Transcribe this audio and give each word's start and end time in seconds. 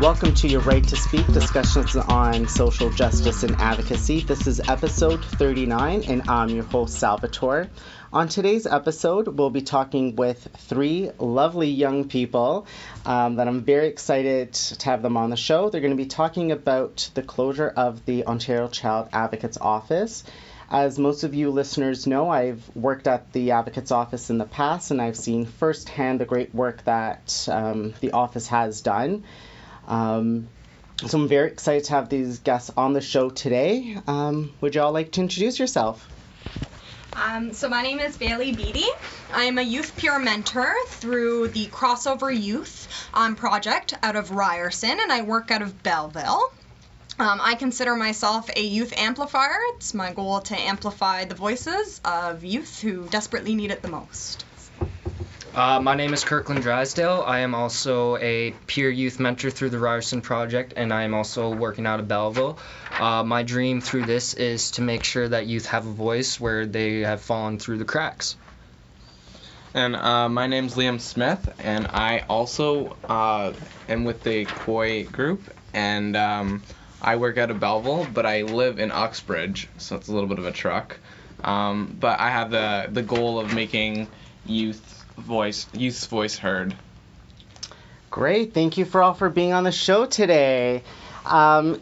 Welcome 0.00 0.32
to 0.36 0.48
Your 0.48 0.62
Right 0.62 0.82
to 0.84 0.96
Speak 0.96 1.26
discussions 1.26 1.94
on 1.94 2.48
social 2.48 2.88
justice 2.88 3.42
and 3.42 3.54
advocacy. 3.56 4.20
This 4.20 4.46
is 4.46 4.58
episode 4.66 5.22
39, 5.22 6.04
and 6.04 6.22
I'm 6.26 6.48
your 6.48 6.64
host, 6.64 6.98
Salvatore. 6.98 7.68
On 8.10 8.26
today's 8.26 8.66
episode, 8.66 9.28
we'll 9.28 9.50
be 9.50 9.60
talking 9.60 10.16
with 10.16 10.48
three 10.56 11.10
lovely 11.18 11.68
young 11.68 12.08
people 12.08 12.66
um, 13.04 13.36
that 13.36 13.46
I'm 13.46 13.62
very 13.62 13.88
excited 13.88 14.54
to 14.54 14.84
have 14.86 15.02
them 15.02 15.18
on 15.18 15.28
the 15.28 15.36
show. 15.36 15.68
They're 15.68 15.82
going 15.82 15.90
to 15.90 16.02
be 16.02 16.06
talking 16.06 16.50
about 16.50 17.10
the 17.12 17.22
closure 17.22 17.68
of 17.68 18.02
the 18.06 18.24
Ontario 18.24 18.68
Child 18.68 19.10
Advocates 19.12 19.58
Office. 19.60 20.24
As 20.70 20.98
most 20.98 21.24
of 21.24 21.34
you 21.34 21.50
listeners 21.50 22.06
know, 22.06 22.30
I've 22.30 22.74
worked 22.74 23.06
at 23.06 23.34
the 23.34 23.50
Advocates 23.50 23.90
Office 23.90 24.30
in 24.30 24.38
the 24.38 24.46
past 24.46 24.92
and 24.92 25.02
I've 25.02 25.18
seen 25.18 25.44
firsthand 25.44 26.20
the 26.20 26.24
great 26.24 26.54
work 26.54 26.82
that 26.84 27.46
um, 27.50 27.92
the 28.00 28.12
office 28.12 28.46
has 28.46 28.80
done. 28.80 29.24
Um, 29.90 30.48
so 31.06 31.18
I'm 31.18 31.28
very 31.28 31.48
excited 31.48 31.84
to 31.84 31.92
have 31.92 32.08
these 32.08 32.38
guests 32.38 32.70
on 32.76 32.92
the 32.92 33.00
show 33.00 33.28
today. 33.28 33.96
Um, 34.06 34.54
would 34.60 34.74
you 34.74 34.82
all 34.82 34.92
like 34.92 35.12
to 35.12 35.20
introduce 35.20 35.58
yourself? 35.58 36.08
Um, 37.16 37.52
so 37.52 37.68
my 37.68 37.82
name 37.82 37.98
is 37.98 38.16
Bailey 38.16 38.52
Beatty. 38.52 38.86
I'm 39.32 39.58
a 39.58 39.62
youth 39.62 39.96
peer 39.96 40.18
mentor 40.18 40.72
through 40.86 41.48
the 41.48 41.66
Crossover 41.66 42.30
Youth 42.30 42.88
um, 43.12 43.34
project 43.34 43.94
out 44.02 44.14
of 44.14 44.30
Ryerson, 44.30 44.98
and 45.00 45.12
I 45.12 45.22
work 45.22 45.50
out 45.50 45.60
of 45.60 45.82
Belleville. 45.82 46.52
Um, 47.18 47.40
I 47.42 47.56
consider 47.56 47.96
myself 47.96 48.48
a 48.56 48.62
youth 48.62 48.94
amplifier. 48.96 49.56
It's 49.74 49.92
my 49.92 50.12
goal 50.12 50.40
to 50.40 50.58
amplify 50.58 51.24
the 51.24 51.34
voices 51.34 52.00
of 52.04 52.44
youth 52.44 52.80
who 52.80 53.06
desperately 53.08 53.54
need 53.54 53.70
it 53.70 53.82
the 53.82 53.88
most. 53.88 54.46
Uh, 55.52 55.80
my 55.80 55.96
name 55.96 56.14
is 56.14 56.22
Kirkland 56.22 56.62
Drysdale. 56.62 57.24
I 57.26 57.40
am 57.40 57.56
also 57.56 58.16
a 58.18 58.52
peer 58.68 58.88
youth 58.88 59.18
mentor 59.18 59.50
through 59.50 59.70
the 59.70 59.80
Ryerson 59.80 60.20
Project, 60.20 60.74
and 60.76 60.94
I 60.94 61.02
am 61.02 61.12
also 61.12 61.52
working 61.52 61.86
out 61.86 61.98
of 61.98 62.06
Belleville. 62.06 62.56
Uh, 62.96 63.24
my 63.24 63.42
dream 63.42 63.80
through 63.80 64.04
this 64.04 64.34
is 64.34 64.70
to 64.72 64.82
make 64.82 65.02
sure 65.02 65.28
that 65.28 65.48
youth 65.48 65.66
have 65.66 65.88
a 65.88 65.90
voice 65.90 66.38
where 66.38 66.66
they 66.66 67.00
have 67.00 67.20
fallen 67.20 67.58
through 67.58 67.78
the 67.78 67.84
cracks. 67.84 68.36
And 69.74 69.96
uh, 69.96 70.28
my 70.28 70.46
name's 70.46 70.76
Liam 70.76 71.00
Smith, 71.00 71.52
and 71.58 71.88
I 71.88 72.24
also 72.28 72.96
uh, 73.08 73.52
am 73.88 74.04
with 74.04 74.22
the 74.22 74.44
Koi 74.44 75.02
group, 75.02 75.42
and 75.74 76.16
um, 76.16 76.62
I 77.02 77.16
work 77.16 77.38
out 77.38 77.50
of 77.50 77.58
Belleville, 77.58 78.06
but 78.14 78.24
I 78.24 78.42
live 78.42 78.78
in 78.78 78.92
Uxbridge, 78.92 79.68
so 79.78 79.96
it's 79.96 80.06
a 80.06 80.12
little 80.12 80.28
bit 80.28 80.38
of 80.38 80.46
a 80.46 80.52
truck. 80.52 80.96
Um, 81.42 81.96
but 81.98 82.20
I 82.20 82.30
have 82.30 82.52
the 82.52 82.86
the 82.92 83.02
goal 83.02 83.40
of 83.40 83.52
making 83.52 84.06
youth 84.46 84.99
voice 85.20 85.66
youth's 85.72 86.06
voice 86.06 86.36
heard. 86.36 86.74
Great. 88.10 88.54
Thank 88.54 88.76
you 88.76 88.84
for 88.84 89.02
all 89.02 89.14
for 89.14 89.28
being 89.30 89.52
on 89.52 89.64
the 89.64 89.72
show 89.72 90.06
today. 90.06 90.82
Um, 91.24 91.80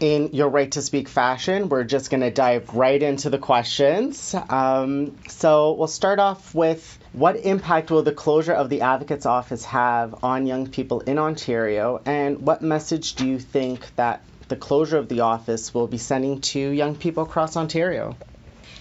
in 0.00 0.30
your 0.32 0.48
right 0.48 0.72
to 0.72 0.82
speak 0.82 1.08
fashion, 1.08 1.68
we're 1.68 1.84
just 1.84 2.10
going 2.10 2.22
to 2.22 2.30
dive 2.30 2.74
right 2.74 3.00
into 3.00 3.30
the 3.30 3.38
questions. 3.38 4.34
Um, 4.48 5.16
so 5.28 5.72
we'll 5.72 5.88
start 5.88 6.18
off 6.18 6.54
with 6.54 6.98
what 7.12 7.36
impact 7.36 7.90
will 7.90 8.02
the 8.02 8.12
closure 8.12 8.54
of 8.54 8.70
the 8.70 8.80
Advocate's 8.80 9.26
Office 9.26 9.64
have 9.66 10.24
on 10.24 10.46
young 10.46 10.68
people 10.68 11.00
in 11.00 11.18
Ontario, 11.18 12.00
and 12.06 12.40
what 12.40 12.62
message 12.62 13.14
do 13.14 13.26
you 13.26 13.38
think 13.38 13.94
that 13.96 14.22
the 14.48 14.56
closure 14.56 14.96
of 14.96 15.08
the 15.08 15.20
office 15.20 15.72
will 15.74 15.86
be 15.86 15.98
sending 15.98 16.40
to 16.40 16.58
young 16.58 16.96
people 16.96 17.22
across 17.24 17.56
Ontario? 17.56 18.16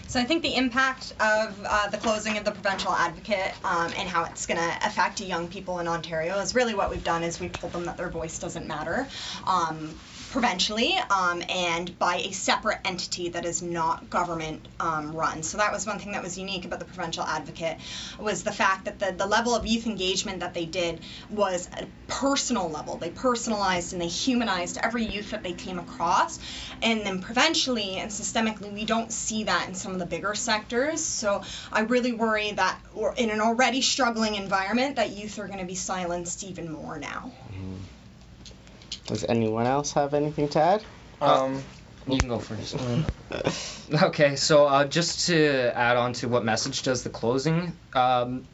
So 0.10 0.20
I 0.20 0.24
think 0.24 0.42
the 0.42 0.56
impact 0.56 1.12
of 1.20 1.64
uh, 1.64 1.88
the 1.90 1.98
closing 1.98 2.36
of 2.40 2.44
the 2.44 2.50
provincial 2.50 2.92
advocate 2.92 3.54
um, 3.64 3.92
and 3.96 4.10
how 4.10 4.24
it's 4.24 4.48
going 4.48 4.58
to 4.58 4.88
affect 4.88 5.22
young 5.22 5.48
people 5.50 5.78
in 5.78 5.88
Ontario 5.88 6.40
is 6.40 6.56
really 6.56 6.74
what 6.74 6.90
we've 6.90 7.04
done 7.04 7.22
is 7.22 7.40
we've 7.40 7.54
told 7.54 7.74
them 7.74 7.86
that 7.86 7.96
their 7.96 8.10
voice 8.10 8.40
doesn't 8.40 8.68
matter. 8.68 9.08
Um, 9.46 9.94
provincially 10.32 10.96
um, 11.10 11.42
and 11.50 11.98
by 11.98 12.18
a 12.18 12.32
separate 12.32 12.80
entity 12.86 13.30
that 13.30 13.46
is 13.46 13.62
not 13.62 14.10
government 14.10 14.68
um, 14.80 15.12
run. 15.12 15.42
So 15.42 15.58
that 15.58 15.72
was 15.72 15.88
one 15.88 15.98
thing 15.98 16.12
that 16.12 16.22
was 16.22 16.38
unique 16.38 16.66
about 16.66 16.80
the 16.80 16.86
provincial 16.86 17.24
advocate 17.24 17.78
was 18.20 18.44
the 18.44 18.52
fact 18.52 18.86
that 18.86 19.00
the, 19.00 19.12
the 19.12 19.26
level 19.26 19.56
of 19.56 19.66
youth 19.66 19.88
engagement 19.88 20.42
that 20.42 20.54
they 20.54 20.66
did 20.66 21.02
was 21.30 21.68
a 21.78 21.88
personal 22.08 22.70
level. 22.70 22.98
They 22.98 23.10
personalized 23.10 23.94
and 23.94 24.02
they 24.02 24.08
humanized 24.08 24.78
every 24.82 25.06
youth 25.06 25.32
that 25.32 25.42
they 25.42 25.54
came 25.54 25.80
across. 25.80 26.40
And 26.82 27.02
then 27.02 27.22
provincially 27.22 27.98
and 27.98 28.12
systemically, 28.12 28.72
we 28.72 28.86
don't 28.86 29.12
see 29.12 29.46
that 29.46 29.68
in 29.68 29.74
some 29.74 29.94
of 29.94 30.00
the 30.00 30.06
bigger 30.06 30.36
sectors. 30.36 31.04
So 31.04 31.42
I 31.72 31.82
really 31.82 32.12
worry 32.12 32.52
that 32.52 32.80
in 33.18 33.32
an 33.32 33.42
already 33.42 33.82
struggling 33.82 34.36
environment 34.36 34.98
that 34.98 35.12
youth 35.12 35.40
are 35.40 35.48
going 35.48 35.60
to 35.60 35.66
be 35.66 35.76
silenced 35.76 36.44
even 36.44 36.72
more 36.72 37.00
now. 37.00 37.32
Mm-hmm. 37.52 37.76
Does 39.10 39.26
anyone 39.26 39.66
else 39.66 39.94
have 39.94 40.14
anything 40.14 40.50
to 40.50 40.62
add? 40.62 40.84
Um, 41.20 41.64
you 42.08 42.20
can 42.20 42.30
go 42.30 42.38
first. 42.38 42.78
okay, 44.04 44.36
so 44.36 44.68
uh, 44.68 44.86
just 44.86 45.28
to 45.28 45.76
add 45.76 45.98
on 45.98 46.14
to 46.14 46.28
what 46.28 46.46
message 46.46 46.84
does 46.84 47.02
the 47.02 47.10
closing 47.10 47.74
um, 47.96 48.46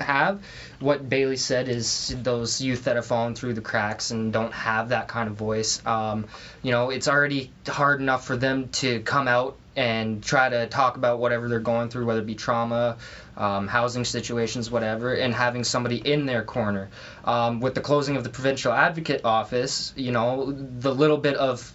have? 0.00 0.42
What 0.80 1.08
Bailey 1.08 1.36
said 1.36 1.68
is 1.68 2.16
those 2.20 2.60
youth 2.60 2.84
that 2.84 2.96
have 2.96 3.06
fallen 3.06 3.36
through 3.36 3.54
the 3.54 3.60
cracks 3.60 4.10
and 4.10 4.32
don't 4.32 4.52
have 4.52 4.88
that 4.88 5.06
kind 5.06 5.28
of 5.28 5.36
voice. 5.36 5.80
Um, 5.86 6.26
you 6.62 6.72
know, 6.72 6.90
it's 6.90 7.06
already 7.06 7.52
hard 7.68 8.00
enough 8.00 8.26
for 8.26 8.36
them 8.36 8.70
to 8.70 9.02
come 9.02 9.28
out 9.28 9.56
and 9.76 10.22
try 10.22 10.48
to 10.48 10.66
talk 10.66 10.96
about 10.96 11.18
whatever 11.18 11.48
they're 11.48 11.60
going 11.60 11.88
through, 11.88 12.04
whether 12.06 12.20
it 12.20 12.26
be 12.26 12.34
trauma, 12.34 12.98
um, 13.36 13.66
housing 13.66 14.04
situations, 14.04 14.70
whatever, 14.70 15.14
and 15.14 15.34
having 15.34 15.64
somebody 15.64 15.96
in 15.96 16.26
their 16.26 16.42
corner. 16.42 16.90
Um, 17.24 17.60
with 17.60 17.74
the 17.74 17.80
closing 17.80 18.16
of 18.16 18.24
the 18.24 18.30
provincial 18.30 18.72
advocate 18.72 19.22
office, 19.24 19.92
you 19.96 20.12
know, 20.12 20.52
the 20.52 20.94
little 20.94 21.18
bit 21.18 21.36
of 21.36 21.72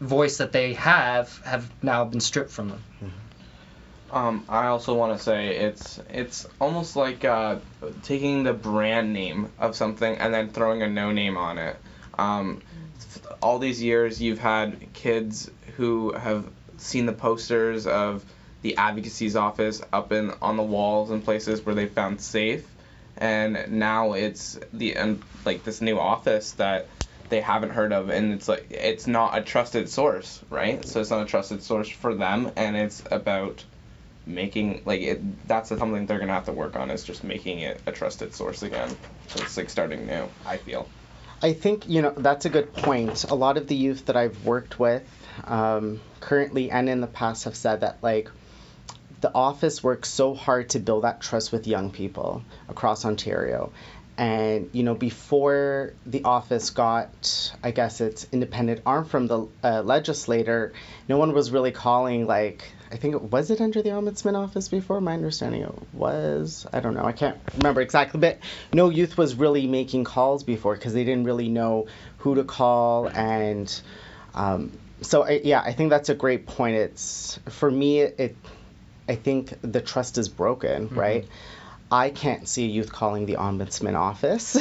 voice 0.00 0.38
that 0.38 0.52
they 0.52 0.74
have 0.74 1.38
have 1.44 1.70
now 1.82 2.04
been 2.04 2.20
stripped 2.20 2.50
from 2.50 2.70
them. 2.70 2.82
Um, 4.10 4.44
I 4.48 4.66
also 4.66 4.94
want 4.94 5.16
to 5.16 5.22
say 5.22 5.56
it's 5.56 6.00
it's 6.08 6.46
almost 6.60 6.94
like 6.94 7.24
uh, 7.24 7.56
taking 8.04 8.44
the 8.44 8.52
brand 8.52 9.12
name 9.12 9.50
of 9.58 9.74
something 9.74 10.16
and 10.16 10.32
then 10.32 10.50
throwing 10.50 10.82
a 10.82 10.88
no 10.88 11.10
name 11.10 11.36
on 11.36 11.58
it. 11.58 11.76
Um, 12.16 12.62
all 13.42 13.58
these 13.58 13.82
years, 13.82 14.22
you've 14.22 14.38
had 14.38 14.92
kids 14.92 15.50
who 15.76 16.12
have 16.12 16.46
seen 16.78 17.06
the 17.06 17.12
posters 17.12 17.86
of 17.86 18.24
the 18.62 18.76
advocacy's 18.76 19.36
office 19.36 19.82
up 19.92 20.12
in 20.12 20.32
on 20.40 20.56
the 20.56 20.62
walls 20.62 21.10
and 21.10 21.22
places 21.22 21.64
where 21.64 21.74
they 21.74 21.86
found 21.86 22.20
safe, 22.20 22.66
and 23.18 23.66
now 23.68 24.12
it's 24.12 24.58
the 24.72 24.96
and 24.96 25.22
like 25.44 25.64
this 25.64 25.80
new 25.80 25.98
office 25.98 26.52
that 26.52 26.86
they 27.28 27.40
haven't 27.40 27.70
heard 27.70 27.92
of, 27.92 28.08
and 28.08 28.32
it's 28.32 28.48
like 28.48 28.66
it's 28.70 29.06
not 29.06 29.36
a 29.36 29.42
trusted 29.42 29.88
source, 29.88 30.42
right? 30.50 30.86
So 30.86 31.00
it's 31.00 31.10
not 31.10 31.22
a 31.22 31.26
trusted 31.26 31.62
source 31.62 31.88
for 31.88 32.14
them, 32.14 32.50
and 32.56 32.76
it's 32.76 33.02
about 33.10 33.64
making 34.26 34.82
like 34.86 35.02
it 35.02 35.48
that's 35.48 35.68
something 35.68 36.06
they're 36.06 36.18
gonna 36.18 36.32
have 36.32 36.46
to 36.46 36.52
work 36.52 36.76
on 36.76 36.90
is 36.90 37.04
just 37.04 37.24
making 37.24 37.60
it 37.60 37.80
a 37.86 37.92
trusted 37.92 38.34
source 38.34 38.62
again. 38.62 38.96
So 39.28 39.40
it's 39.42 39.56
like 39.56 39.68
starting 39.68 40.06
new 40.06 40.28
i 40.46 40.56
feel 40.56 40.88
i 41.44 41.52
think 41.52 41.88
you 41.88 42.02
know 42.02 42.12
that's 42.16 42.44
a 42.44 42.50
good 42.50 42.72
point 42.74 43.24
a 43.30 43.34
lot 43.34 43.56
of 43.56 43.68
the 43.68 43.76
youth 43.76 44.06
that 44.06 44.16
i've 44.16 44.44
worked 44.44 44.78
with 44.78 45.04
um, 45.44 46.00
currently 46.20 46.70
and 46.70 46.88
in 46.88 47.00
the 47.00 47.06
past 47.06 47.44
have 47.44 47.56
said 47.56 47.80
that 47.80 48.02
like 48.02 48.30
the 49.24 49.34
office 49.34 49.82
works 49.82 50.10
so 50.10 50.34
hard 50.34 50.68
to 50.68 50.78
build 50.78 51.04
that 51.04 51.18
trust 51.18 51.50
with 51.50 51.66
young 51.66 51.90
people 51.90 52.42
across 52.68 53.06
Ontario. 53.06 53.72
And 54.18 54.68
you 54.72 54.82
know, 54.82 54.94
before 54.94 55.94
the 56.04 56.24
office 56.24 56.68
got, 56.68 57.56
I 57.62 57.70
guess, 57.70 58.02
its 58.02 58.26
independent 58.32 58.82
arm 58.84 59.06
from 59.06 59.26
the 59.26 59.48
uh, 59.64 59.80
legislator, 59.80 60.74
no 61.08 61.16
one 61.16 61.32
was 61.32 61.50
really 61.50 61.72
calling 61.72 62.26
like 62.26 62.70
I 62.94 62.96
think 62.96 63.16
it 63.16 63.22
was 63.22 63.50
it 63.50 63.60
under 63.60 63.82
the 63.82 63.90
ombudsman 63.90 64.36
office 64.36 64.68
before. 64.68 65.00
My 65.00 65.14
understanding 65.14 65.62
it 65.62 65.74
was. 65.92 66.64
I 66.72 66.78
don't 66.78 66.94
know. 66.94 67.04
I 67.04 67.10
can't 67.10 67.36
remember 67.58 67.80
exactly, 67.80 68.20
but 68.20 68.38
no 68.72 68.88
youth 68.88 69.18
was 69.18 69.34
really 69.34 69.66
making 69.66 70.04
calls 70.04 70.44
before 70.44 70.76
because 70.76 70.94
they 70.94 71.02
didn't 71.02 71.24
really 71.24 71.48
know 71.48 71.88
who 72.18 72.36
to 72.36 72.44
call 72.44 73.08
and. 73.08 73.68
Um, 74.32 74.78
so 75.00 75.24
I, 75.24 75.40
yeah, 75.42 75.60
I 75.60 75.72
think 75.72 75.90
that's 75.90 76.08
a 76.08 76.14
great 76.14 76.46
point. 76.46 76.76
It's 76.76 77.40
for 77.48 77.68
me, 77.68 77.98
it, 78.00 78.36
I 79.08 79.16
think 79.16 79.52
the 79.60 79.80
trust 79.80 80.16
is 80.16 80.28
broken, 80.28 80.86
mm-hmm. 80.86 80.98
right? 80.98 81.28
I 81.90 82.10
can't 82.10 82.48
see 82.48 82.64
a 82.64 82.68
youth 82.68 82.92
calling 82.92 83.26
the 83.26 83.34
ombudsman 83.34 83.98
office. 83.98 84.56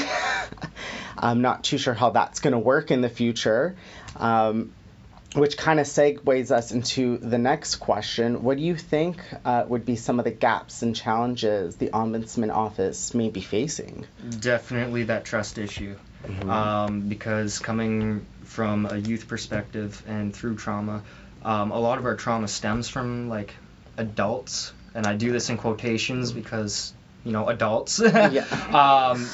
I'm 1.18 1.44
not 1.44 1.64
too 1.64 1.78
sure 1.78 1.94
how 1.94 2.10
that's 2.10 2.40
going 2.40 2.54
to 2.54 2.60
work 2.60 2.90
in 2.90 3.02
the 3.02 3.10
future. 3.10 3.76
Um, 4.16 4.74
which 5.34 5.58
kind 5.58 5.80
of 5.80 5.88
segues 5.88 6.52
us 6.52 6.72
into 6.72 7.18
the 7.18 7.38
next 7.38 7.78
question. 7.78 8.44
What 8.44 8.58
do 8.58 8.64
you 8.64 8.76
think 8.76 9.22
uh, 9.44 9.66
would 9.68 9.86
be 9.86 9.96
some 9.96 10.20
of 10.20 10.26
the 10.26 10.32
gaps 10.32 10.82
and 10.82 10.96
challenges 10.96 11.76
the 11.76 11.88
ombudsman 11.88 12.54
office 12.54 13.14
may 13.14 13.30
be 13.30 13.42
facing? 13.42 14.06
Definitely 14.40 15.04
that 15.06 15.26
trust 15.26 15.58
issue. 15.58 15.96
Mm-hmm. 16.26 16.50
Um, 16.50 17.02
because 17.02 17.60
coming 17.60 18.26
from 18.44 18.86
a 18.86 18.98
youth 18.98 19.28
perspective 19.28 20.02
and 20.08 20.34
through 20.34 20.56
trauma, 20.56 21.02
um, 21.44 21.72
a 21.72 21.80
lot 21.80 21.98
of 21.98 22.06
our 22.06 22.16
trauma 22.16 22.48
stems 22.48 22.88
from 22.88 23.28
like 23.28 23.54
adults, 23.98 24.72
and 24.94 25.06
I 25.06 25.16
do 25.16 25.32
this 25.32 25.50
in 25.50 25.58
quotations 25.58 26.32
because 26.32 26.94
you 27.24 27.32
know 27.32 27.50
adults. 27.50 28.00
yeah. 28.00 28.46
um, 29.14 29.28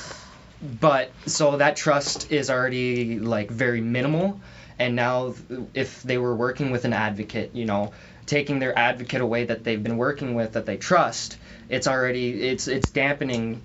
but 0.62 1.12
so 1.26 1.58
that 1.58 1.76
trust 1.76 2.32
is 2.32 2.50
already 2.50 3.20
like 3.20 3.52
very 3.52 3.82
minimal, 3.82 4.42
and 4.80 4.96
now 4.96 5.36
if 5.74 6.02
they 6.04 6.18
were 6.18 6.36
working 6.36 6.72
with 6.72 6.86
an 6.86 6.94
advocate, 6.94 7.52
you 7.54 7.66
know, 7.66 7.94
taking 8.26 8.60
their 8.60 8.78
advocate 8.78 9.22
away 9.22 9.44
that 9.46 9.64
they've 9.64 9.84
been 9.84 9.98
working 9.98 10.36
with 10.36 10.54
that 10.54 10.66
they 10.66 10.78
trust, 10.78 11.38
it's 11.68 11.88
already 11.88 12.42
it's 12.42 12.68
it's 12.68 12.90
dampening 12.90 13.62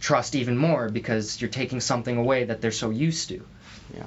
trust 0.00 0.34
even 0.34 0.56
more 0.56 0.88
because 0.88 1.40
you're 1.40 1.50
taking 1.50 1.80
something 1.80 2.16
away 2.16 2.44
that 2.44 2.60
they're 2.60 2.70
so 2.70 2.90
used 2.90 3.30
to. 3.30 3.44
Yeah. 3.96 4.04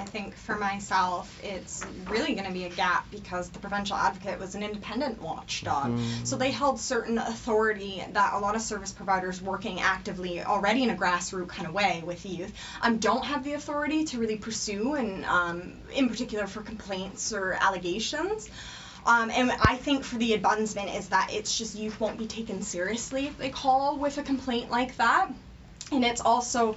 I 0.00 0.04
think 0.04 0.34
for 0.34 0.56
myself, 0.56 1.38
it's 1.44 1.84
really 2.08 2.32
going 2.32 2.46
to 2.46 2.52
be 2.52 2.64
a 2.64 2.70
gap 2.70 3.10
because 3.10 3.50
the 3.50 3.58
provincial 3.58 3.96
advocate 3.96 4.40
was 4.40 4.54
an 4.54 4.62
independent 4.62 5.20
watchdog. 5.20 5.90
Mm. 5.90 6.26
So 6.26 6.36
they 6.36 6.50
held 6.50 6.80
certain 6.80 7.18
authority 7.18 8.02
that 8.12 8.32
a 8.32 8.38
lot 8.38 8.56
of 8.56 8.62
service 8.62 8.92
providers 8.92 9.42
working 9.42 9.80
actively 9.80 10.42
already 10.42 10.84
in 10.84 10.90
a 10.90 10.94
grassroots 10.94 11.48
kind 11.48 11.68
of 11.68 11.74
way 11.74 12.02
with 12.04 12.24
youth 12.24 12.50
um, 12.80 12.96
don't 12.96 13.24
have 13.26 13.44
the 13.44 13.52
authority 13.52 14.04
to 14.06 14.18
really 14.18 14.36
pursue, 14.36 14.94
and 14.94 15.24
um, 15.26 15.74
in 15.94 16.08
particular 16.08 16.46
for 16.46 16.62
complaints 16.62 17.34
or 17.34 17.52
allegations. 17.60 18.48
Um, 19.04 19.30
and 19.30 19.50
I 19.50 19.76
think 19.76 20.04
for 20.04 20.16
the 20.16 20.32
ombudsman 20.38 20.96
is 20.96 21.08
that 21.08 21.30
it's 21.32 21.56
just 21.56 21.74
youth 21.74 22.00
won't 22.00 22.18
be 22.18 22.26
taken 22.26 22.62
seriously 22.62 23.26
if 23.26 23.36
they 23.36 23.50
call 23.50 23.98
with 23.98 24.16
a 24.16 24.22
complaint 24.22 24.70
like 24.70 24.96
that. 24.96 25.30
And 25.92 26.04
it's 26.04 26.20
also 26.20 26.76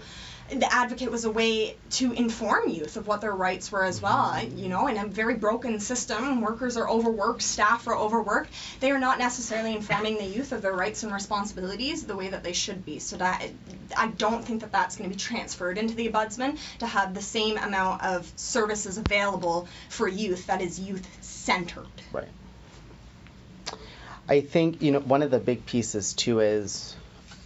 the 0.50 0.72
advocate 0.72 1.10
was 1.10 1.26
a 1.26 1.32
way 1.32 1.78
to 1.92 2.12
inform 2.12 2.70
youth 2.70 2.98
of 2.98 3.08
what 3.08 3.22
their 3.22 3.34
rights 3.34 3.72
were 3.72 3.84
as 3.84 4.02
well. 4.02 4.32
Uh, 4.34 4.42
you 4.56 4.68
know, 4.68 4.88
in 4.88 4.98
a 4.98 5.06
very 5.06 5.36
broken 5.36 5.80
system, 5.80 6.42
workers 6.42 6.78
are 6.78 6.90
overworked, 6.90 7.42
staff 7.42 7.88
are 7.88 7.96
overworked. 7.96 8.50
They 8.80 8.92
are 8.92 9.00
not 9.00 9.20
necessarily 9.20 9.76
informing 9.76 10.18
the 10.18 10.26
youth 10.26 10.52
of 10.52 10.62
their 10.62 10.74
rights 10.74 11.04
and 11.04 11.14
responsibilities 11.14 12.06
the 12.06 12.16
way 12.16 12.30
that 12.30 12.44
they 12.44 12.54
should 12.54 12.86
be. 12.86 13.00
So 13.00 13.18
that 13.18 13.44
I 13.98 14.08
don't 14.08 14.44
think 14.44 14.62
that 14.62 14.72
that's 14.72 14.96
going 14.96 15.10
to 15.10 15.16
be 15.16 15.20
transferred 15.20 15.78
into 15.78 15.96
the 15.96 16.10
ombudsman 16.10 16.58
to 16.80 16.88
have 16.88 17.14
the 17.14 17.22
same 17.22 17.58
amount 17.58 18.04
of 18.04 18.32
services 18.36 18.98
available 18.98 19.68
for 19.90 20.08
youth 20.08 20.48
that 20.48 20.62
is 20.62 20.80
youth 20.80 21.08
centered. 21.22 21.88
Right. 22.12 22.28
I 24.28 24.42
think 24.42 24.82
you 24.82 24.92
know 24.92 25.00
one 25.00 25.22
of 25.22 25.32
the 25.32 25.40
big 25.40 25.66
pieces 25.66 26.14
too 26.14 26.40
is 26.40 26.96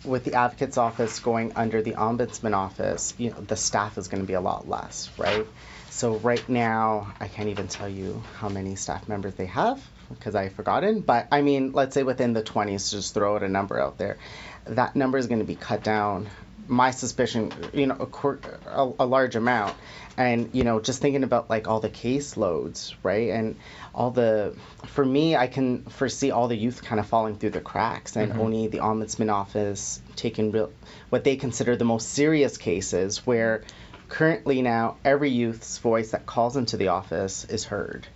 with 0.08 0.24
the 0.24 0.34
advocate's 0.34 0.78
office 0.78 1.20
going 1.20 1.54
under 1.56 1.82
the 1.82 1.94
ombudsman 1.94 2.56
office, 2.56 3.14
you 3.18 3.32
know, 3.32 3.42
the 3.42 3.56
staff 3.56 3.98
is 3.98 4.08
going 4.08 4.22
to 4.22 4.28
be 4.28 4.34
a 4.34 4.42
lot 4.42 4.68
less, 4.68 5.10
right? 5.18 5.46
So 5.90 6.18
right 6.18 6.48
now, 6.48 7.14
I 7.20 7.28
can't 7.28 7.50
even 7.50 7.68
tell 7.68 7.90
you 7.90 8.22
how 8.38 8.50
many 8.50 8.76
staff 8.76 9.08
members 9.08 9.36
they 9.36 9.48
have 9.48 9.84
because 10.10 10.36
I've 10.36 10.54
forgotten. 10.54 11.02
But 11.02 11.28
I 11.32 11.42
mean, 11.42 11.72
let's 11.72 11.94
say 11.94 12.04
within 12.04 12.34
the 12.34 12.44
20s, 12.44 12.92
just 12.92 13.14
throw 13.14 13.36
out 13.36 13.44
a 13.44 13.50
number 13.50 13.80
out 13.80 13.98
there. 13.98 14.18
That 14.66 14.96
number 14.96 15.18
is 15.18 15.28
going 15.28 15.40
to 15.40 15.46
be 15.46 15.56
cut 15.56 15.84
down. 15.84 16.30
My 16.68 16.92
suspicion, 16.92 17.52
you 17.74 17.88
know, 17.88 17.96
a, 18.00 18.30
a, 18.70 18.94
a 19.00 19.06
large 19.06 19.36
amount. 19.36 19.76
And, 20.18 20.50
you 20.54 20.64
know, 20.64 20.80
just 20.80 21.00
thinking 21.00 21.24
about 21.24 21.48
like 21.50 21.68
all 21.68 21.80
the 21.80 21.90
caseloads, 21.90 22.96
right? 23.04 23.30
And 23.30 23.56
all 23.94 24.10
the, 24.10 24.56
for 24.88 25.06
me, 25.06 25.36
I 25.36 25.46
can 25.48 25.84
foresee 25.84 26.32
all 26.32 26.48
the 26.48 26.56
youth 26.58 26.84
kind 26.84 27.00
of 27.00 27.06
falling 27.08 27.38
through 27.38 27.52
the 27.52 27.62
cracks 27.62 28.16
and 28.16 28.34
Mhm. 28.34 28.40
only 28.40 28.68
the 28.68 28.80
ombudsman 28.80 29.32
office 29.32 30.02
taking 30.16 30.52
real, 30.52 30.72
what 31.10 31.24
they 31.24 31.36
consider 31.36 31.76
the 31.76 31.86
most 31.86 32.10
serious 32.10 32.58
cases 32.58 33.28
where 33.28 33.62
currently 34.10 34.62
now 34.64 34.96
every 35.06 35.30
youth's 35.30 35.78
voice 35.78 36.12
that 36.12 36.26
calls 36.26 36.58
into 36.58 36.78
the 36.78 36.88
office 36.88 37.46
is 37.46 37.66
heard, 37.66 38.08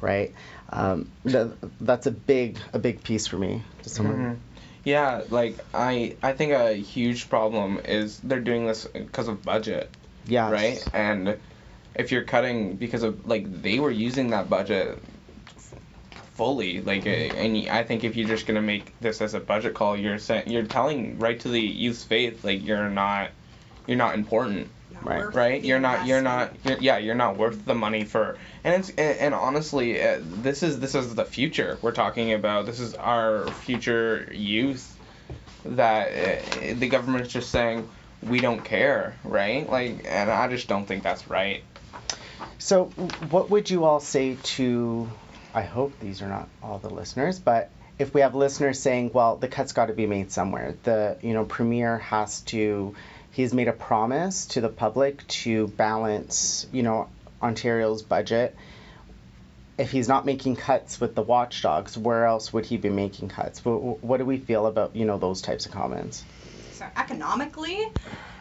right? 0.00 0.32
Um, 0.72 1.10
th- 1.26 1.48
that's 1.80 2.06
a 2.06 2.12
big, 2.12 2.58
a 2.72 2.78
big 2.78 3.02
piece 3.02 3.26
for 3.26 3.38
me. 3.38 3.62
Someone? 3.82 4.16
Mhm. 4.18 4.36
Yeah, 4.84 5.22
like 5.28 5.58
I 5.74 6.16
I 6.22 6.32
think 6.32 6.52
a 6.52 6.72
huge 6.74 7.28
problem 7.28 7.80
is 7.84 8.18
they're 8.20 8.40
doing 8.40 8.66
this 8.66 8.86
because 8.86 9.28
of 9.28 9.44
budget, 9.44 9.90
Yeah. 10.26 10.50
right? 10.50 10.88
And 10.94 11.38
if 11.94 12.12
you're 12.12 12.24
cutting 12.24 12.76
because 12.76 13.02
of 13.02 13.26
like 13.26 13.62
they 13.62 13.78
were 13.78 13.90
using 13.90 14.30
that 14.30 14.48
budget 14.48 14.98
fully, 16.34 16.80
like 16.80 17.06
uh, 17.06 17.10
and 17.10 17.68
I 17.68 17.82
think 17.82 18.04
if 18.04 18.16
you're 18.16 18.28
just 18.28 18.46
gonna 18.46 18.62
make 18.62 18.94
this 19.00 19.20
as 19.20 19.34
a 19.34 19.40
budget 19.40 19.74
call, 19.74 19.96
you're 19.96 20.18
saying 20.18 20.50
you're 20.50 20.62
telling 20.64 21.18
right 21.18 21.38
to 21.40 21.48
the 21.48 21.60
youth's 21.60 22.04
faith 22.04 22.42
like 22.44 22.62
you're 22.64 22.88
not 22.88 23.30
you're 23.86 23.98
not 23.98 24.14
important 24.14 24.70
Right. 25.02 25.34
right 25.34 25.64
you're 25.64 25.80
not 25.80 26.06
you're 26.06 26.20
not 26.22 26.52
you're, 26.64 26.78
yeah 26.78 26.98
you're 26.98 27.14
not 27.14 27.36
worth 27.36 27.64
the 27.64 27.74
money 27.74 28.04
for 28.04 28.36
and 28.64 28.74
it's 28.74 28.90
and, 28.90 29.18
and 29.18 29.34
honestly 29.34 30.00
uh, 30.02 30.18
this 30.20 30.62
is 30.62 30.78
this 30.78 30.94
is 30.94 31.14
the 31.14 31.24
future 31.24 31.78
we're 31.82 31.92
talking 31.92 32.32
about 32.32 32.66
this 32.66 32.80
is 32.80 32.94
our 32.94 33.46
future 33.46 34.28
youth 34.32 34.96
that 35.64 36.08
uh, 36.08 36.74
the 36.78 36.88
government's 36.88 37.32
just 37.32 37.50
saying 37.50 37.88
we 38.22 38.40
don't 38.40 38.62
care 38.64 39.16
right 39.24 39.68
like 39.70 40.04
and 40.06 40.30
i 40.30 40.48
just 40.48 40.68
don't 40.68 40.86
think 40.86 41.02
that's 41.02 41.28
right 41.28 41.62
So, 42.58 42.86
what 43.30 43.50
would 43.50 43.70
you 43.70 43.84
all 43.84 44.00
say 44.00 44.36
to? 44.42 45.10
I 45.54 45.62
hope 45.62 45.98
these 45.98 46.20
are 46.22 46.28
not 46.28 46.48
all 46.62 46.78
the 46.78 46.90
listeners, 46.90 47.38
but 47.38 47.70
if 47.98 48.12
we 48.14 48.20
have 48.20 48.34
listeners 48.34 48.78
saying, 48.78 49.10
"Well, 49.14 49.36
the 49.36 49.48
cut's 49.48 49.72
got 49.72 49.86
to 49.86 49.94
be 49.94 50.06
made 50.06 50.30
somewhere," 50.30 50.74
the 50.82 51.16
you 51.22 51.32
know 51.32 51.44
premier 51.44 51.98
has 51.98 52.42
to. 52.52 52.94
He's 53.32 53.54
made 53.54 53.68
a 53.68 53.72
promise 53.72 54.46
to 54.46 54.60
the 54.60 54.68
public 54.68 55.26
to 55.28 55.68
balance, 55.68 56.66
you 56.72 56.82
know, 56.82 57.08
Ontario's 57.40 58.02
budget. 58.02 58.56
If 59.78 59.90
he's 59.92 60.08
not 60.08 60.26
making 60.26 60.56
cuts 60.56 61.00
with 61.00 61.14
the 61.14 61.22
watchdogs, 61.22 61.96
where 61.96 62.26
else 62.26 62.52
would 62.52 62.66
he 62.66 62.76
be 62.76 62.90
making 62.90 63.28
cuts? 63.28 63.64
What, 63.64 64.02
what 64.02 64.16
do 64.18 64.26
we 64.26 64.36
feel 64.36 64.66
about 64.66 64.94
you 64.94 65.06
know 65.06 65.16
those 65.18 65.40
types 65.40 65.64
of 65.64 65.72
comments? 65.72 66.24
So 66.72 66.86
economically, 66.96 67.78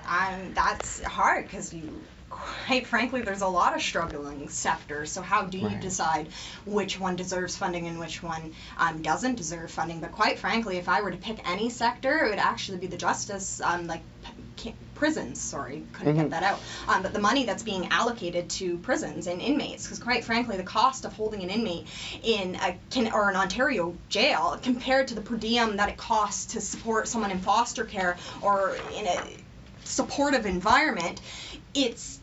um, 0.07 0.53
that's 0.53 1.01
hard 1.03 1.45
because 1.45 1.73
you, 1.73 2.01
quite 2.29 2.87
frankly, 2.87 3.21
there's 3.21 3.41
a 3.41 3.47
lot 3.47 3.75
of 3.75 3.81
struggling 3.81 4.49
sectors. 4.49 5.11
So 5.11 5.21
how 5.21 5.43
do 5.45 5.57
you 5.57 5.67
Right. 5.67 5.81
decide 5.81 6.27
which 6.65 6.99
one 6.99 7.15
deserves 7.15 7.55
funding 7.55 7.87
and 7.87 7.99
which 7.99 8.21
one 8.21 8.53
um, 8.77 9.01
doesn't 9.01 9.35
deserve 9.35 9.71
funding? 9.71 9.99
But 10.01 10.11
quite 10.11 10.39
frankly, 10.39 10.77
if 10.77 10.89
I 10.89 11.01
were 11.01 11.11
to 11.11 11.17
pick 11.17 11.47
any 11.49 11.69
sector, 11.69 12.25
it 12.25 12.29
would 12.31 12.39
actually 12.39 12.79
be 12.79 12.87
the 12.87 12.97
justice, 12.97 13.61
um, 13.61 13.87
like 13.87 14.01
prisons. 14.95 15.39
Sorry, 15.39 15.83
couldn't 15.93 16.15
Mhm. 16.15 16.17
get 16.17 16.29
that 16.31 16.43
out. 16.43 16.59
Um, 16.87 17.01
but 17.01 17.13
the 17.13 17.19
money 17.19 17.45
that's 17.45 17.63
being 17.63 17.87
allocated 17.91 18.49
to 18.51 18.77
prisons 18.79 19.27
and 19.27 19.41
inmates, 19.41 19.83
because 19.83 19.99
quite 19.99 20.25
frankly, 20.25 20.57
the 20.57 20.63
cost 20.63 21.05
of 21.05 21.13
holding 21.13 21.41
an 21.43 21.49
inmate 21.49 21.87
in 22.23 22.55
a 22.55 22.77
can 22.89 23.11
or 23.11 23.29
an 23.29 23.35
Ontario 23.35 23.95
jail 24.09 24.59
compared 24.61 25.07
to 25.09 25.15
the 25.15 25.21
per 25.21 25.35
diem 25.37 25.77
that 25.77 25.89
it 25.89 25.97
costs 25.97 26.53
to 26.53 26.61
support 26.61 27.07
someone 27.07 27.31
in 27.31 27.39
foster 27.39 27.85
care 27.85 28.17
or 28.41 28.75
in 28.97 29.07
a 29.07 29.37
supportive 29.85 30.45
environment, 30.45 31.21
it's 31.73 32.19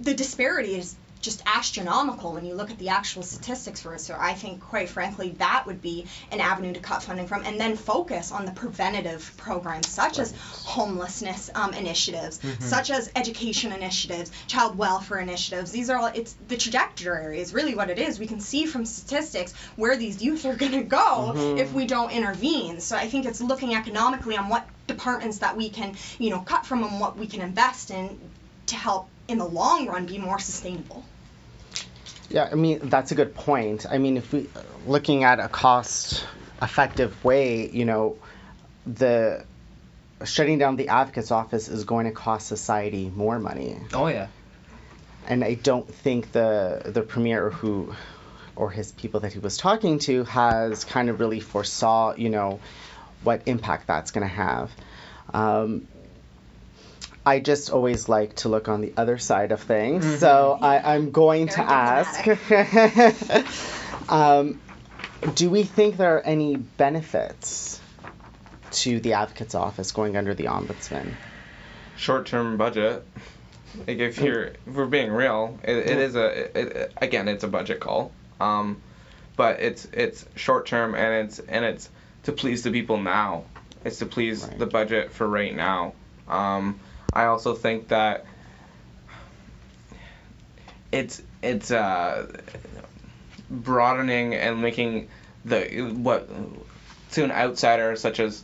the 0.00 0.14
disparity 0.14 0.74
is 0.76 0.96
just 1.24 1.42
astronomical 1.46 2.32
when 2.34 2.44
you 2.44 2.54
look 2.54 2.70
at 2.70 2.78
the 2.78 2.90
actual 2.90 3.22
statistics 3.22 3.80
for 3.80 3.94
it. 3.94 4.00
So 4.00 4.14
I 4.18 4.34
think, 4.34 4.60
quite 4.60 4.88
frankly, 4.88 5.30
that 5.38 5.64
would 5.66 5.80
be 5.80 6.06
an 6.30 6.40
avenue 6.40 6.72
to 6.74 6.80
cut 6.80 7.02
funding 7.02 7.26
from, 7.26 7.42
and 7.44 7.58
then 7.58 7.76
focus 7.76 8.30
on 8.30 8.44
the 8.44 8.52
preventative 8.52 9.32
programs 9.36 9.88
such 9.88 10.18
as 10.18 10.34
homelessness 10.64 11.50
um, 11.54 11.72
initiatives, 11.74 12.40
such 12.60 12.90
as 12.90 13.10
education 13.16 13.72
initiatives, 13.72 14.30
child 14.46 14.76
welfare 14.76 15.18
initiatives. 15.18 15.70
These 15.72 15.88
are 15.90 15.98
all 15.98 16.06
it's 16.14 16.34
the 16.48 16.56
trajectory 16.56 17.40
is 17.40 17.54
really 17.54 17.74
what 17.74 17.90
it 17.90 17.98
is. 17.98 18.18
We 18.18 18.26
can 18.26 18.40
see 18.40 18.66
from 18.66 18.84
statistics 18.84 19.54
where 19.76 19.96
these 19.96 20.22
youth 20.22 20.44
are 20.44 20.54
going 20.56 20.72
to 20.72 20.82
go 20.82 21.32
Mhm. 21.34 21.58
if 21.58 21.72
we 21.72 21.86
don't 21.86 22.10
intervene. 22.10 22.80
So 22.80 22.96
I 22.96 23.08
think 23.08 23.24
it's 23.24 23.40
looking 23.40 23.74
economically 23.74 24.36
on 24.36 24.48
what 24.48 24.66
departments 24.86 25.38
that 25.38 25.56
we 25.56 25.70
can, 25.70 25.96
you 26.18 26.30
know, 26.30 26.40
cut 26.40 26.66
from 26.66 26.84
and 26.84 27.00
what 27.00 27.16
we 27.16 27.26
can 27.26 27.40
invest 27.40 27.90
in 27.90 28.18
to 28.66 28.76
help 28.76 29.08
in 29.28 29.38
the 29.38 29.44
long 29.46 29.86
run 29.86 30.04
be 30.06 30.18
more 30.18 30.38
sustainable. 30.38 31.04
Yeah, 32.30 32.48
I 32.50 32.54
mean 32.54 32.80
that's 32.88 33.12
a 33.12 33.14
good 33.14 33.34
point. 33.34 33.86
I 33.88 33.98
mean, 33.98 34.16
if 34.16 34.32
we 34.32 34.48
looking 34.86 35.24
at 35.24 35.40
a 35.40 35.48
cost-effective 35.48 37.24
way, 37.24 37.68
you 37.70 37.84
know, 37.84 38.16
the 38.86 39.44
shutting 40.24 40.58
down 40.58 40.76
the 40.76 40.88
advocate's 40.88 41.30
office 41.30 41.68
is 41.68 41.84
going 41.84 42.06
to 42.06 42.12
cost 42.12 42.46
society 42.46 43.10
more 43.14 43.38
money, 43.38 43.78
Oh 43.92 44.06
yeah. 44.06 44.28
and 45.26 45.44
I 45.44 45.54
don't 45.54 45.92
think 45.92 46.32
the 46.32 46.82
the 46.84 47.02
premier 47.02 47.46
or 47.46 47.50
who 47.50 47.94
or 48.56 48.70
his 48.70 48.92
people 48.92 49.20
that 49.20 49.32
he 49.32 49.38
was 49.40 49.56
talking 49.56 49.98
to 50.00 50.24
has 50.24 50.84
kind 50.84 51.10
of 51.10 51.18
really 51.20 51.40
foresaw, 51.40 52.14
you 52.14 52.30
know, 52.30 52.60
what 53.24 53.42
impact 53.46 53.86
that's 53.86 54.12
going 54.12 54.26
to 54.26 54.32
have. 54.34 54.70
Um, 55.32 55.88
I 57.26 57.40
just 57.40 57.70
always 57.70 58.08
like 58.08 58.36
to 58.36 58.48
look 58.48 58.68
on 58.68 58.80
the 58.82 58.92
other 58.96 59.16
side 59.18 59.50
of 59.52 59.60
things, 59.60 60.04
Mhm. 60.04 60.18
so 60.18 60.58
I, 60.60 60.94
I'm 60.94 61.10
going 61.10 61.48
to 61.48 61.60
ask. 61.60 62.26
um, 64.10 64.60
do 65.34 65.48
we 65.50 65.62
think 65.62 65.96
there 65.96 66.16
are 66.16 66.20
any 66.20 66.56
benefits 66.56 67.80
to 68.72 69.00
the 69.00 69.14
advocate's 69.14 69.54
office 69.54 69.92
going 69.92 70.16
under 70.16 70.34
the 70.34 70.44
ombudsman? 70.44 71.12
short-term 71.96 72.56
budget 72.56 73.04
like 73.86 73.98
if 74.00 74.18
you're 74.18 74.46
if 74.46 74.66
we're 74.74 74.84
being 74.84 75.12
real 75.12 75.56
it, 75.62 75.76
it 75.76 75.98
is 75.98 76.16
a 76.16 76.26
it, 76.26 76.56
it- 76.76 76.92
again 77.00 77.28
it's 77.28 77.44
a 77.44 77.48
budget 77.48 77.78
call 77.78 78.10
um 78.40 78.82
but 79.36 79.60
it's 79.60 79.84
it's 79.92 80.24
short-term 80.34 80.96
and 80.96 81.24
it's 81.28 81.38
and 81.38 81.64
it's 81.64 81.88
to 82.24 82.32
please 82.32 82.64
the 82.64 82.72
people 82.72 82.98
now 82.98 83.44
it's 83.84 84.00
to 84.00 84.06
please 84.06 84.44
Right. 84.44 84.58
the 84.58 84.66
budget 84.66 85.12
for 85.12 85.24
right 85.26 85.54
now 85.54 85.92
Um, 86.28 86.80
I 87.14 87.26
also 87.26 87.54
think 87.54 87.88
that 87.88 88.26
it's 90.90 91.22
it's 91.42 91.70
uh, 91.70 92.26
broadening 93.50 94.34
and 94.34 94.60
making 94.60 95.08
the 95.44 95.92
what 95.96 96.28
to 97.12 97.24
an 97.24 97.30
outsider 97.30 97.94
such 97.96 98.18
as 98.18 98.42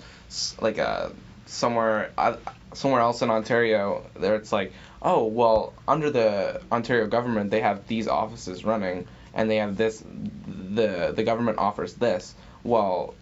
like 0.60 0.78
a 0.78 1.12
somewhere 1.46 2.12
uh, 2.16 2.36
somewhere 2.72 3.00
else 3.00 3.22
in 3.22 3.30
Ontario 3.30 4.04
there 4.18 4.36
it's 4.36 4.52
like 4.52 4.72
oh 5.02 5.24
well 5.26 5.72
under 5.88 6.10
the 6.10 6.60
Ontario 6.70 7.06
government 7.06 7.50
they 7.50 7.60
have 7.60 7.86
these 7.88 8.06
offices 8.06 8.64
running 8.64 9.06
and 9.34 9.50
they 9.50 9.56
have 9.56 9.76
this 9.76 10.02
the 10.06 11.12
the 11.14 11.24
government 11.24 11.58
offers 11.58 11.94
this. 11.94 12.34
Well 12.62 13.14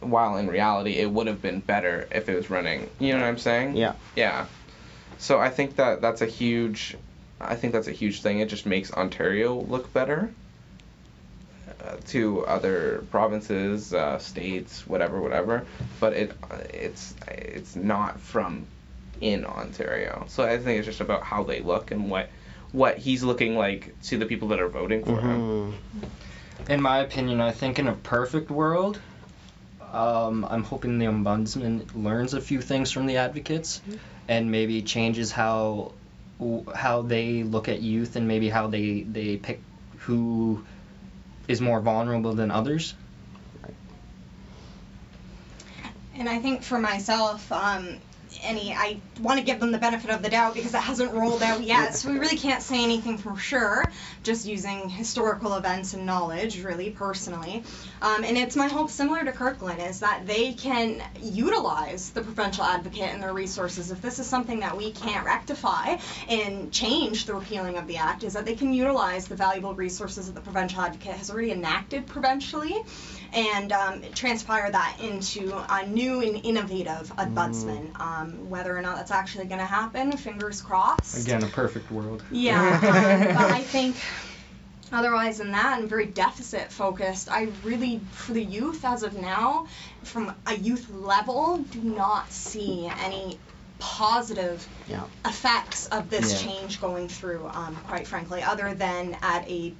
while 0.00 0.36
in 0.36 0.46
reality 0.46 0.92
it 0.92 1.10
would 1.10 1.26
have 1.26 1.42
been 1.42 1.58
better 1.58 2.06
if 2.12 2.28
it 2.28 2.36
was 2.36 2.50
running. 2.50 2.88
You 3.00 3.14
know 3.14 3.20
what 3.20 3.26
I'm 3.26 3.38
saying? 3.38 3.76
Yeah. 3.76 3.94
yeah 4.14 4.46
so 5.18 5.38
I 5.38 5.50
think 5.50 5.76
that 5.76 6.00
that's 6.00 6.22
a 6.22 6.26
huge 6.26 6.96
I 7.40 7.54
think 7.54 7.72
that's 7.72 7.88
a 7.88 7.92
huge 7.92 8.22
thing 8.22 8.40
it 8.40 8.48
just 8.48 8.66
makes 8.66 8.92
Ontario 8.92 9.60
look 9.60 9.92
better 9.92 10.32
uh, 11.84 11.96
to 12.08 12.44
other 12.46 13.04
provinces, 13.10 13.94
uh, 13.94 14.18
states, 14.18 14.86
whatever, 14.86 15.20
whatever. 15.20 15.64
But 16.00 16.14
it 16.14 16.32
it's 16.74 17.14
it's 17.28 17.76
not 17.76 18.18
from 18.20 18.66
in 19.20 19.44
Ontario. 19.44 20.24
So 20.28 20.44
I 20.44 20.58
think 20.58 20.78
it's 20.78 20.86
just 20.86 21.00
about 21.00 21.22
how 21.22 21.44
they 21.44 21.60
look 21.60 21.90
and 21.92 22.10
what 22.10 22.28
what 22.72 22.98
he's 22.98 23.22
looking 23.22 23.56
like 23.56 23.94
to 24.04 24.18
the 24.18 24.26
people 24.26 24.48
that 24.48 24.60
are 24.60 24.68
voting 24.68 25.04
for 25.04 25.20
him. 25.20 25.72
Mhm. 26.00 26.70
In 26.70 26.82
my 26.82 26.98
opinion, 26.98 27.40
I 27.40 27.52
think 27.52 27.78
in 27.78 27.86
a 27.86 27.94
perfect 27.94 28.50
world, 28.50 28.98
um, 29.92 30.46
I'm 30.48 30.64
hoping 30.64 30.98
the 30.98 31.06
ombudsman 31.06 31.94
learns 31.94 32.34
a 32.34 32.40
few 32.40 32.60
things 32.60 32.92
from 32.92 33.06
the 33.06 33.16
advocates, 33.16 33.80
and 34.28 34.50
maybe 34.50 34.82
changes 34.82 35.32
how 35.32 35.92
how 36.74 37.02
they 37.02 37.42
look 37.42 37.68
at 37.68 37.80
youth 37.82 38.16
and 38.16 38.28
maybe 38.28 38.48
how 38.48 38.68
they 38.68 39.02
they 39.02 39.36
pick 39.36 39.60
who 39.98 40.64
is 41.48 41.60
more 41.60 41.80
vulnerable 41.80 42.34
than 42.34 42.50
others. 42.50 42.94
And 46.16 46.28
I 46.28 46.40
think 46.40 46.62
for 46.62 46.78
myself, 46.78 47.50
um, 47.52 47.96
any 48.42 48.72
I 48.72 49.00
want 49.20 49.38
to 49.38 49.44
give 49.44 49.60
them 49.60 49.72
the 49.72 49.78
benefit 49.78 50.10
of 50.10 50.22
the 50.22 50.28
doubt 50.28 50.54
because 50.54 50.74
it 50.74 50.80
hasn't 50.80 51.12
rolled 51.12 51.42
out 51.42 51.62
yet, 51.62 51.94
so 51.94 52.10
we 52.10 52.18
really 52.18 52.36
can't 52.36 52.62
say 52.62 52.82
anything 52.82 53.18
for 53.18 53.36
sure. 53.36 53.90
Just 54.22 54.46
using 54.46 54.88
historical 54.88 55.54
events 55.54 55.94
and 55.94 56.06
knowledge, 56.06 56.62
really 56.62 56.90
personally. 56.90 57.62
Um, 58.02 58.24
and 58.24 58.36
it's 58.36 58.56
my 58.56 58.68
hope, 58.68 58.90
similar 58.90 59.24
to 59.24 59.32
Kirkland, 59.32 59.80
is 59.80 60.00
that 60.00 60.26
they 60.26 60.52
can 60.52 61.02
utilize 61.20 62.10
the 62.10 62.22
provincial 62.22 62.64
advocate 62.64 63.10
and 63.10 63.22
their 63.22 63.32
resources. 63.32 63.90
If 63.90 64.00
this 64.02 64.18
is 64.18 64.26
something 64.26 64.60
that 64.60 64.76
we 64.76 64.92
can't 64.92 65.24
rectify 65.24 65.98
and 66.28 66.72
change 66.72 67.26
the 67.26 67.34
repealing 67.34 67.76
of 67.76 67.86
the 67.86 67.96
act, 67.96 68.24
is 68.24 68.34
that 68.34 68.44
they 68.44 68.54
can 68.54 68.72
utilize 68.72 69.28
the 69.28 69.36
valuable 69.36 69.74
resources 69.74 70.26
that 70.26 70.34
the 70.34 70.40
provincial 70.40 70.80
advocate 70.80 71.16
has 71.16 71.30
already 71.30 71.52
enacted 71.52 72.06
provincially 72.06 72.76
and 73.32 73.72
um, 73.72 74.02
transpire 74.14 74.70
that 74.70 74.96
into 75.00 75.52
a 75.68 75.86
new 75.86 76.20
and 76.20 76.44
innovative 76.44 77.12
ombudsman. 77.16 77.98
Um, 78.00 78.48
whether 78.50 78.76
or 78.76 78.82
not 78.82 78.96
that's 78.96 79.10
actually 79.10 79.46
going 79.46 79.60
to 79.60 79.66
happen, 79.66 80.12
fingers 80.16 80.60
crossed. 80.62 81.26
Again, 81.26 81.42
a 81.44 81.48
perfect 81.48 81.90
world. 81.90 82.22
Yeah, 82.30 82.60
um, 82.60 83.36
but 83.36 83.50
I 83.52 83.60
think 83.60 83.96
otherwise 84.92 85.38
than 85.38 85.52
that, 85.52 85.78
I'm 85.78 85.88
very 85.88 86.06
deficit 86.06 86.72
focused. 86.72 87.30
I 87.30 87.48
really, 87.62 88.00
for 88.12 88.32
the 88.32 88.42
youth 88.42 88.84
as 88.84 89.02
of 89.02 89.14
now, 89.14 89.66
from 90.04 90.34
a 90.46 90.54
youth 90.54 90.88
level, 90.90 91.58
do 91.58 91.82
not 91.82 92.32
see 92.32 92.90
any 93.04 93.38
positive 93.78 94.66
Yeah. 94.88 95.04
effects 95.24 95.86
of 95.86 96.10
this 96.10 96.32
Yeah. 96.32 96.48
change 96.48 96.80
going 96.80 97.08
through, 97.08 97.48
um, 97.48 97.76
quite 97.88 98.06
frankly, 98.06 98.42
other 98.42 98.74
than 98.74 99.16
at 99.22 99.48
a 99.48 99.74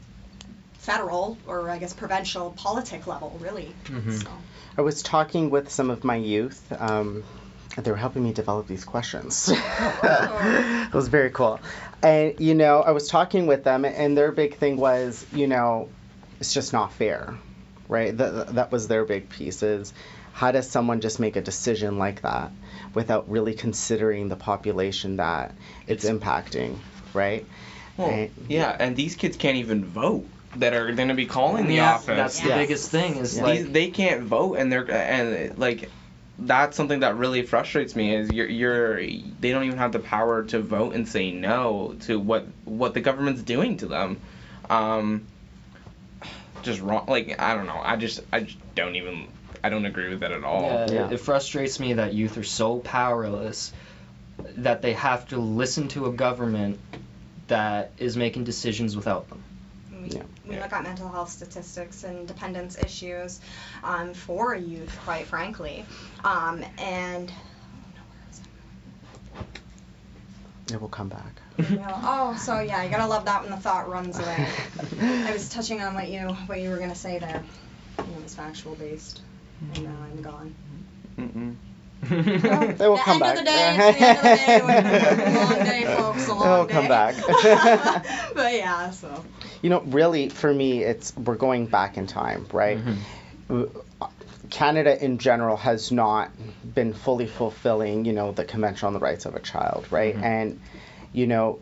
federal 0.92 1.37
or 1.47 1.71
I 1.71 1.78
guess 1.78 1.92
provincial 1.92 2.50
politic 2.52 3.07
level, 3.07 3.37
really. 3.40 3.75
Mhm. 3.85 4.23
So. 4.23 4.30
I 4.78 4.83
was 4.83 5.02
talking 5.02 5.50
with 5.50 5.71
some 5.71 5.90
of 5.90 6.02
my 6.04 6.16
youth. 6.16 6.61
Um, 6.88 7.25
they 7.76 7.90
were 7.90 7.97
helping 7.97 8.25
me 8.25 8.33
develop 8.33 8.66
these 8.66 8.85
questions. 8.85 9.49
it 10.02 10.95
was 10.95 11.09
very 11.09 11.30
cool. 11.30 11.61
And, 12.02 12.35
you 12.40 12.54
know, 12.54 12.80
I 12.80 12.92
was 12.92 13.09
talking 13.09 13.47
with 13.47 13.64
them, 13.64 13.85
and 13.85 14.16
their 14.16 14.33
big 14.33 14.57
thing 14.57 14.76
was, 14.76 15.25
you 15.33 15.47
know, 15.47 15.88
it's 16.40 16.54
just 16.54 16.73
not 16.73 16.92
fair, 16.92 17.35
right? 17.88 18.16
That, 18.16 18.54
that 18.54 18.73
was 18.73 18.88
their 18.88 19.04
big 19.04 19.28
piece 19.28 19.62
is 19.62 19.92
how 20.33 20.52
does 20.52 20.71
someone 20.71 21.00
just 21.00 21.21
make 21.21 21.37
a 21.37 21.40
decision 21.42 21.99
like 21.99 22.23
that 22.23 22.50
without 22.95 23.28
really 23.30 23.54
considering 23.54 24.28
the 24.28 24.37
population 24.37 25.16
that 25.16 25.54
it's, 25.87 26.04
impacting, 26.04 26.78
right? 27.12 27.45
Well, 27.97 28.09
And- 28.11 28.30
yeah, 28.49 28.75
and 28.78 28.97
these 28.97 29.14
kids 29.16 29.37
can't 29.37 29.57
even 29.57 29.85
vote 29.85 30.26
that 30.57 30.75
are 30.75 30.93
going 30.93 31.09
to 31.09 31.14
be 31.14 31.26
calling 31.26 31.67
the 31.67 31.76
yeah, 31.76 31.95
office. 31.95 32.07
that's 32.17 32.40
the 32.40 32.49
Yeah. 32.49 32.57
biggest 32.57 32.90
thing. 32.90 33.17
Is 33.17 33.37
Yeah. 33.37 33.43
like 33.43 33.59
these, 33.61 33.71
they 33.71 33.90
can't 33.90 34.23
vote 34.23 34.55
and 34.57 34.73
they're 34.73 34.90
and 34.90 35.59
like 35.59 35.90
that's 36.38 36.76
something 36.76 37.00
that 37.00 37.17
really 37.17 37.43
frustrates 37.43 37.97
me 37.97 38.14
is 38.14 38.31
you're 38.31 38.49
you're 38.49 38.97
they 39.00 39.50
don't 39.50 39.64
even 39.64 39.78
have 39.78 39.93
the 39.93 39.99
power 39.99 40.45
to 40.45 40.61
vote 40.61 40.95
and 40.95 41.09
say 41.09 41.33
no 41.33 41.97
to 42.00 42.19
what 42.19 42.47
what 42.64 42.95
the 42.95 43.00
government's 43.00 43.43
doing 43.43 43.76
to 43.76 43.87
them 43.87 44.21
um 44.71 45.26
just 46.62 46.81
wrong 46.81 47.07
like 47.09 47.40
i 47.40 47.55
don't 47.55 47.67
know 47.67 47.81
i 47.83 47.97
just 47.97 48.21
i 48.33 48.40
just 48.40 48.57
don't 48.76 48.95
even 48.95 49.26
i 49.64 49.69
don't 49.69 49.85
agree 49.85 50.09
with 50.09 50.21
that 50.21 50.31
at 50.31 50.45
all 50.45 50.62
Yeah, 50.62 50.90
Yeah. 50.90 51.07
It, 51.07 51.12
it 51.14 51.17
frustrates 51.21 51.81
me 51.81 51.95
that 51.95 52.12
youth 52.14 52.37
are 52.38 52.45
so 52.45 52.78
powerless 52.78 53.73
that 54.59 54.81
they 54.81 54.93
have 54.93 55.26
to 55.28 55.38
listen 55.38 55.88
to 55.88 56.07
a 56.07 56.12
government 56.12 56.78
that 57.49 57.90
is 57.99 58.17
making 58.17 58.45
decisions 58.45 58.95
without 58.95 59.28
them. 59.28 59.43
We, 60.09 60.17
Yeah. 60.17 60.23
we 60.49 60.55
Yeah. 60.57 60.62
look 60.62 60.73
at 60.73 60.83
mental 60.83 61.09
health 61.11 61.31
statistics 61.31 62.05
and 62.05 62.27
dependence 62.27 62.79
issues 62.79 63.38
um, 63.85 64.15
for 64.15 64.55
youth, 64.55 64.97
quite 65.05 65.27
frankly. 65.27 65.85
Um, 66.25 66.65
and 66.79 67.31
It 70.71 70.81
will 70.81 70.88
come 70.88 71.09
back. 71.09 71.33
oh, 72.05 72.37
so 72.38 72.61
yeah, 72.61 72.85
you 72.85 72.91
gotta 72.91 73.07
love 73.07 73.25
that 73.25 73.43
when 73.43 73.50
the 73.50 73.57
thought 73.57 73.88
runs 73.88 74.19
away. 74.19 74.47
I 75.27 75.33
was 75.33 75.49
touching 75.49 75.81
on 75.81 75.95
what 75.95 76.09
you 76.09 76.29
what 76.47 76.61
you 76.61 76.69
were 76.69 76.77
gonna 76.77 76.95
say 76.95 77.19
there. 77.19 77.43
And 77.99 78.17
it 78.17 78.23
was 78.23 78.35
factual 78.35 78.75
based, 78.75 79.21
and 79.75 79.85
now 79.85 79.97
I'm 80.05 80.23
gone. 80.23 80.55
Mm-mm. 81.19 81.57
They 82.79 82.87
will 82.87 82.97
the 82.97 83.03
come 83.03 83.19
end 83.19 83.23
back. 83.23 83.38
of 83.38 83.38
the 83.38 83.50
day, 83.50 83.77
it's 83.77 83.99
the 83.99 84.05
end 84.05 84.19
of 84.19 84.25
the 84.25 84.37
day. 84.37 84.57
It's 85.25 85.37
a 85.37 85.55
long 85.55 85.65
day, 85.65 85.85
folks. 85.85 86.29
A 86.29 86.33
long 86.35 86.45
It'll 86.45 86.67
day. 86.67 86.75
come 86.75 86.88
back. 86.88 87.15
but 88.35 88.55
yeah, 88.55 88.91
so. 88.91 89.25
You 89.62 89.71
know, 89.71 89.81
really, 89.81 90.29
for 90.29 90.53
me, 90.53 90.83
it's 90.85 91.17
we're 91.17 91.35
going 91.37 91.67
back 91.67 91.97
in 91.97 92.07
time, 92.07 92.47
right? 92.53 92.79
Mhm. 93.49 93.71
Canada 94.50 95.05
in 95.05 95.19
general 95.19 95.57
has 95.57 95.93
not 95.93 96.31
been 96.75 96.95
fully 96.95 97.27
fulfilling, 97.27 98.05
you 98.05 98.12
know, 98.12 98.33
the 98.33 98.45
Convention 98.45 98.87
on 98.87 98.93
the 98.95 98.99
Rights 98.99 99.27
of 99.27 99.35
a 99.35 99.41
Child, 99.41 99.87
right? 99.91 100.17
Mhm. 100.17 100.23
And, 100.23 100.61
you 101.12 101.27
know, 101.27 101.59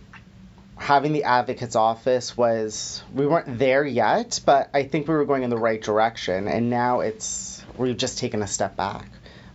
having 0.76 1.12
the 1.12 1.24
advocate's 1.24 1.74
office 1.74 2.36
was 2.36 3.02
we 3.12 3.26
weren't 3.26 3.58
there 3.58 3.84
yet, 3.84 4.40
but 4.46 4.68
I 4.74 4.84
think 4.84 5.08
we 5.08 5.14
were 5.14 5.24
going 5.24 5.42
in 5.42 5.50
the 5.50 5.56
right 5.58 5.82
direction, 5.82 6.46
and 6.48 6.70
now 6.70 7.00
it's 7.00 7.62
we've 7.76 7.96
just 7.96 8.18
taken 8.18 8.42
a 8.42 8.46
step 8.46 8.76
back, 8.76 9.06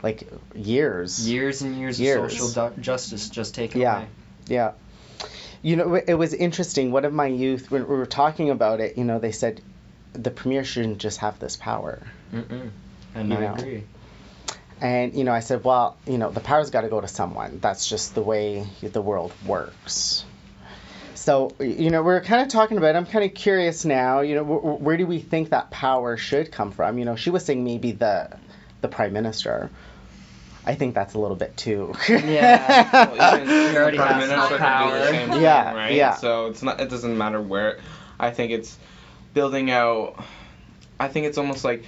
like 0.04 0.28
years. 0.54 1.26
Years 1.30 1.62
and 1.62 1.76
years, 1.78 2.00
Years. 2.02 2.34
of 2.34 2.38
social 2.40 2.70
du- 2.70 2.82
justice 2.82 3.30
just 3.30 3.56
taken 3.56 3.82
Yeah. 3.82 3.98
away. 3.98 4.08
Yeah. 4.48 4.72
You 5.62 5.76
know, 5.76 5.96
it 5.96 6.14
was 6.16 6.34
interesting. 6.34 6.92
One 6.92 7.06
of 7.06 7.14
my 7.14 7.28
youth, 7.28 7.70
when 7.70 7.88
we 7.88 7.96
were 7.96 8.06
talking 8.06 8.50
about 8.50 8.80
it, 8.80 8.98
you 8.98 9.04
know, 9.04 9.20
they 9.20 9.32
said 9.32 9.62
the 10.14 10.32
premier 10.32 10.64
shouldn't 10.64 10.98
just 10.98 11.20
have 11.20 11.40
this 11.40 11.56
power. 11.56 12.02
Mm-mm. 12.34 12.70
And 13.14 13.30
You 13.30 13.38
I 13.38 13.42
know. 13.42 13.54
agree. 13.54 13.84
And, 14.82 15.14
you 15.14 15.24
know, 15.24 15.32
I 15.32 15.42
said, 15.42 15.64
well, 15.64 15.96
you 16.08 16.18
know, 16.18 16.32
the 16.32 16.40
power's 16.40 16.72
got 16.72 16.82
to 16.82 16.90
go 16.90 17.00
to 17.00 17.08
someone. 17.08 17.60
That's 17.62 17.88
just 17.88 18.16
the 18.16 18.24
way 18.24 18.66
the 18.82 19.02
world 19.02 19.32
works. 19.46 20.26
So, 21.14 21.54
you 21.60 21.92
know, 21.92 22.02
we're 22.02 22.22
kind 22.22 22.42
of 22.42 22.48
talking 22.48 22.78
about 22.80 22.96
it. 22.96 22.98
I'm 22.98 23.06
kind 23.06 23.24
of 23.24 23.36
curious 23.36 23.86
now, 23.86 24.22
you 24.22 24.34
know, 24.34 24.44
wh- 24.44 24.82
where 24.82 24.98
do 24.98 25.06
we 25.06 25.20
think 25.20 25.52
that 25.52 25.70
power 25.70 26.18
should 26.18 26.52
come 26.52 26.72
from? 26.72 26.98
You 26.98 27.06
know, 27.06 27.16
she 27.16 27.30
was 27.30 27.46
saying 27.46 27.64
maybe 27.64 27.92
the 27.92 28.30
the 28.82 28.88
prime 28.88 29.14
minister. 29.14 29.70
I 30.66 30.76
think 30.76 30.94
that's 30.94 31.14
a 31.16 31.20
little 31.20 31.36
bit 31.36 31.58
too. 31.58 31.94
Yeah. 32.08 33.08
Well, 33.18 33.42
even 33.42 33.50
You 33.50 33.78
already 33.80 33.98
the 33.98 34.04
prime 34.04 34.20
have 34.20 34.30
minister 34.30 34.58
can 34.58 34.88
do 34.88 34.94
the 34.94 35.00
power. 35.00 35.06
same 35.08 35.30
thing, 35.32 35.42
Yeah, 35.42 35.74
right? 35.74 35.94
yeah. 35.94 36.14
So 36.16 36.48
it's 36.48 36.62
not. 36.62 36.80
It 36.80 36.90
doesn't 36.90 37.18
matter 37.18 37.42
where. 37.42 37.80
I 38.20 38.32
think 38.32 38.52
it's 38.52 38.78
building 39.34 39.72
out. 39.72 40.24
I 41.00 41.08
think 41.08 41.26
it's 41.26 41.38
almost 41.40 41.64
like 41.66 41.84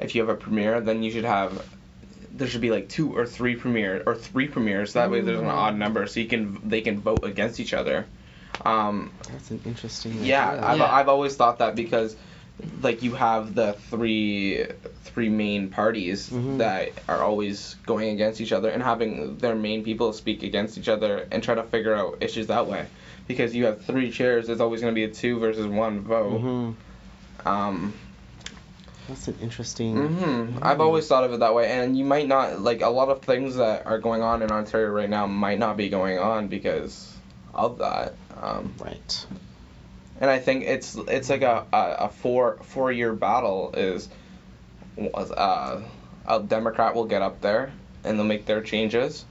if 0.00 0.14
you 0.14 0.22
have 0.22 0.30
a 0.30 0.34
premiere, 0.34 0.80
then 0.80 1.02
you 1.02 1.10
should 1.12 1.24
have. 1.24 1.64
There 2.32 2.48
should 2.48 2.60
be 2.62 2.70
like 2.70 2.88
two 2.88 3.16
or 3.16 3.26
three 3.26 3.54
premiere 3.54 4.02
or 4.06 4.14
three 4.16 4.48
premieres. 4.48 4.94
That 4.94 5.10
way, 5.10 5.20
there's 5.20 5.38
an 5.40 5.46
odd 5.46 5.76
number, 5.76 6.06
so 6.06 6.20
you 6.20 6.26
can 6.26 6.68
they 6.68 6.80
can 6.80 6.98
vote 7.00 7.22
against 7.24 7.60
each 7.60 7.74
other. 7.74 8.06
Um, 8.64 9.12
That's 9.30 9.50
an 9.52 9.60
interesting. 9.64 10.24
yeah, 10.24 10.48
idea. 10.50 10.64
I've, 10.66 10.78
Yeah. 10.78 10.92
I've 10.94 11.08
always 11.08 11.36
thought 11.36 11.58
that 11.58 11.76
because 11.76 12.16
like 12.82 13.02
you 13.02 13.14
have 13.14 13.54
the 13.54 13.74
three 13.90 14.66
three 15.02 15.28
main 15.28 15.70
parties 15.70 16.30
Mhm. 16.30 16.58
that 16.58 16.90
are 17.08 17.22
always 17.22 17.76
going 17.86 18.10
against 18.10 18.40
each 18.40 18.52
other 18.52 18.68
and 18.68 18.82
having 18.82 19.38
their 19.38 19.54
main 19.56 19.82
people 19.82 20.12
speak 20.12 20.42
against 20.42 20.78
each 20.78 20.88
other 20.88 21.26
and 21.32 21.42
try 21.42 21.54
to 21.54 21.64
figure 21.64 21.94
out 21.94 22.18
issues 22.20 22.46
that 22.46 22.66
way 22.68 22.86
because 23.26 23.54
you 23.54 23.64
have 23.64 23.82
three 23.82 24.10
chairs 24.10 24.46
there's 24.46 24.60
always 24.60 24.80
going 24.80 24.92
to 24.92 24.94
be 24.94 25.04
a 25.04 25.08
two 25.08 25.38
versus 25.38 25.66
one 25.66 26.00
vote 26.02 26.38
hmm 26.40 26.70
um 27.48 27.94
That's 29.08 29.26
an 29.28 29.36
interesting. 29.42 29.96
hmm 29.96 30.58
I've 30.62 30.80
always 30.80 31.08
thought 31.08 31.24
of 31.24 31.32
it 31.32 31.40
that 31.40 31.54
way, 31.54 31.68
and 31.68 31.96
you 31.98 32.04
might 32.04 32.28
not 32.28 32.60
like 32.60 32.80
a 32.82 32.88
lot 32.88 33.08
of 33.08 33.22
things 33.22 33.56
that 33.56 33.86
are 33.86 33.98
going 33.98 34.22
on 34.22 34.42
in 34.42 34.52
Ontario 34.52 34.90
right 34.90 35.10
now 35.10 35.26
might 35.26 35.58
not 35.58 35.76
be 35.76 35.88
going 35.88 36.18
on 36.18 36.46
because 36.48 37.16
of 37.52 37.78
that. 37.78 38.14
Um, 38.40 38.72
Right. 38.78 39.26
And 40.20 40.30
I 40.30 40.38
think 40.38 40.64
it's 40.64 40.94
it's 41.08 41.28
like 41.30 41.42
a, 41.42 41.66
a, 41.72 42.04
a 42.04 42.08
four 42.08 42.58
four 42.62 42.92
year 42.92 43.12
battle 43.12 43.72
is 43.76 44.08
uh, 45.14 45.80
a 46.26 46.40
Democrat 46.42 46.94
will 46.94 47.06
get 47.06 47.22
up 47.22 47.40
there 47.40 47.72
and 48.04 48.18
they'll 48.18 48.26
make 48.26 48.46
their 48.46 48.60
changes, 48.62 49.24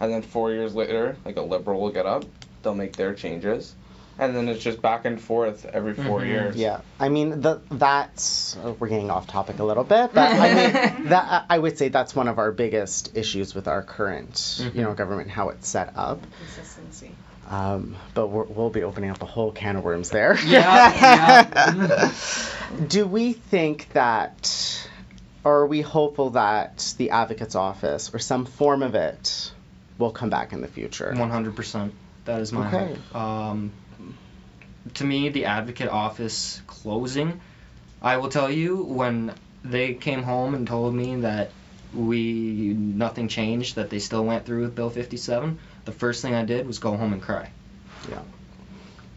and 0.00 0.12
then 0.12 0.22
four 0.22 0.50
years 0.52 0.74
later, 0.74 1.16
like 1.24 1.36
a 1.36 1.42
liberal 1.42 1.80
will 1.80 1.90
get 1.90 2.06
up, 2.06 2.24
they'll 2.62 2.74
make 2.74 2.96
their 2.96 3.14
changes, 3.14 3.74
and 4.18 4.34
then 4.34 4.48
it's 4.48 4.62
just 4.62 4.82
back 4.82 5.04
and 5.04 5.20
forth 5.20 5.64
every 5.66 5.94
4 5.94 6.20
Mhm. 6.22 6.26
years. 6.26 6.56
Yeah, 6.56 6.80
I 6.98 7.08
mean 7.10 7.40
the, 7.42 7.60
that's 7.70 8.56
oh, 8.62 8.76
we're 8.80 8.88
getting 8.88 9.10
off 9.10 9.28
topic 9.28 9.60
a 9.60 9.64
little 9.64 9.84
bit, 9.84 10.12
but 10.12 10.32
I 10.32 10.54
mean 10.54 11.04
that 11.10 11.44
I 11.48 11.58
would 11.58 11.78
say 11.78 11.88
that's 11.88 12.14
one 12.16 12.26
of 12.28 12.38
our 12.38 12.50
biggest 12.50 13.16
issues 13.16 13.54
with 13.54 13.68
our 13.68 13.82
current 13.82 14.68
you 14.74 14.82
know 14.82 14.94
government 14.94 15.30
how 15.30 15.50
it's 15.50 15.68
set 15.68 15.92
up. 15.96 16.20
Consistency. 16.38 17.14
Um, 17.48 17.96
but 18.12 18.26
we're, 18.28 18.44
we'll 18.44 18.68
be 18.70 18.82
opening 18.82 19.10
up 19.10 19.22
a 19.22 19.26
whole 19.26 19.50
can 19.52 19.76
of 19.76 19.84
worms 19.84 20.10
there. 20.10 20.36
Yeah, 20.46 22.12
Do 22.88 23.06
we 23.06 23.32
think 23.32 23.88
that, 23.94 24.88
or 25.44 25.60
are 25.60 25.66
we 25.66 25.80
hopeful 25.80 26.30
that 26.30 26.94
the 26.98 27.10
advocate's 27.10 27.54
office 27.54 28.12
or 28.14 28.18
some 28.18 28.44
form 28.44 28.82
of 28.82 28.94
it 28.94 29.50
will 29.96 30.10
come 30.10 30.28
back 30.30 30.52
in 30.52 30.60
the 30.60 30.68
future? 30.68 31.12
One 31.16 31.30
hundred 31.30 31.56
percent. 31.56 31.94
That 32.26 32.40
is 32.42 32.52
my 32.52 32.66
Okay. 32.68 32.94
hope. 33.12 33.16
Um, 33.16 33.72
to 34.94 35.04
me, 35.04 35.30
the 35.30 35.46
advocate 35.46 35.88
office 35.88 36.60
closing, 36.66 37.40
I 38.02 38.18
will 38.18 38.28
tell 38.28 38.50
you 38.50 38.82
when 38.82 39.32
they 39.64 39.94
came 39.94 40.22
home 40.22 40.54
and 40.54 40.66
told 40.66 40.94
me 40.94 41.16
that 41.22 41.50
we 41.94 42.74
nothing 42.74 43.28
changed, 43.28 43.76
that 43.76 43.90
they 43.90 43.98
still 43.98 44.24
went 44.24 44.44
through 44.44 44.62
with 44.62 44.74
Bill 44.74 44.90
57. 44.90 45.58
The 45.84 45.92
first 45.92 46.22
thing 46.22 46.34
I 46.34 46.44
did 46.44 46.66
was 46.66 46.78
go 46.78 46.96
home 46.96 47.12
and 47.12 47.22
cry. 47.22 47.50
Yeah. 48.10 48.22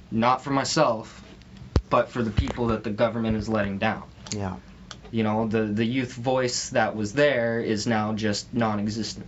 Not 0.10 0.44
for 0.44 0.52
myself, 0.52 1.24
but 1.90 2.10
for 2.10 2.24
the 2.24 2.32
people 2.32 2.68
that 2.68 2.84
the 2.84 2.90
government 2.90 3.38
is 3.38 3.50
letting 3.50 3.78
down. 3.78 4.04
Yeah. 4.32 4.56
You 5.12 5.24
know, 5.24 5.48
the 5.48 5.64
the 5.64 5.86
youth 5.86 6.14
voice 6.14 6.70
that 6.70 6.96
was 6.96 7.14
there 7.14 7.60
is 7.60 7.86
now 7.86 8.14
just 8.14 8.54
non-existent. 8.54 9.26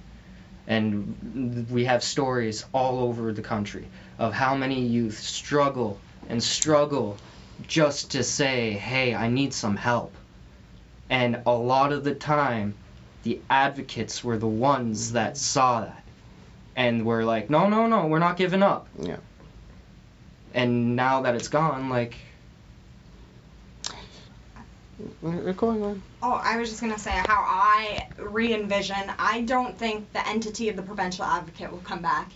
And 0.66 1.68
we 1.70 1.86
have 1.86 2.04
stories 2.04 2.66
all 2.74 3.00
over 3.00 3.34
the 3.34 3.42
country 3.42 3.88
of 4.18 4.34
how 4.34 4.56
many 4.56 4.86
youth 4.86 5.20
struggle 5.20 6.00
and 6.30 6.42
struggle 6.42 7.18
just 7.68 8.12
to 8.12 8.24
say, 8.24 8.72
"Hey, 8.72 9.14
I 9.14 9.28
need 9.28 9.54
some 9.54 9.76
help." 9.76 10.14
And 11.10 11.42
a 11.46 11.52
lot 11.52 11.92
of 11.92 12.06
the 12.06 12.16
time, 12.16 12.76
the 13.24 13.40
advocates 13.50 14.24
were 14.24 14.38
the 14.38 14.48
ones 14.48 15.14
that 15.14 15.38
saw 15.38 15.82
that 15.82 16.04
and 16.76 17.06
were 17.06 17.24
like, 17.24 17.50
"No, 17.50 17.68
no, 17.68 17.88
no, 17.88 18.08
we're 18.08 18.20
not 18.20 18.38
giving 18.38 18.64
up." 18.64 18.88
Yeah. 19.00 19.18
And 20.54 20.96
now 20.96 21.22
that 21.22 21.36
it's 21.36 21.48
gone, 21.48 21.90
like 21.90 22.16
uh, 23.90 23.94
uh, 24.58 24.62
We're 25.22 25.54
going 25.54 25.84
on. 25.84 26.02
Oh, 26.22 26.34
I 26.34 26.58
was 26.58 26.70
just 26.70 26.82
gonna 26.82 27.00
say 27.00 27.12
how 27.12 27.44
I 27.46 28.08
re-envision. 28.18 29.12
I 29.18 29.42
don't 29.42 29.78
think 29.78 30.12
the 30.14 30.28
entity 30.28 30.70
of 30.70 30.76
the 30.76 30.84
provincial 30.84 31.26
advocate 31.26 31.72
will 31.72 31.80
come 31.80 32.02
back 32.02 32.30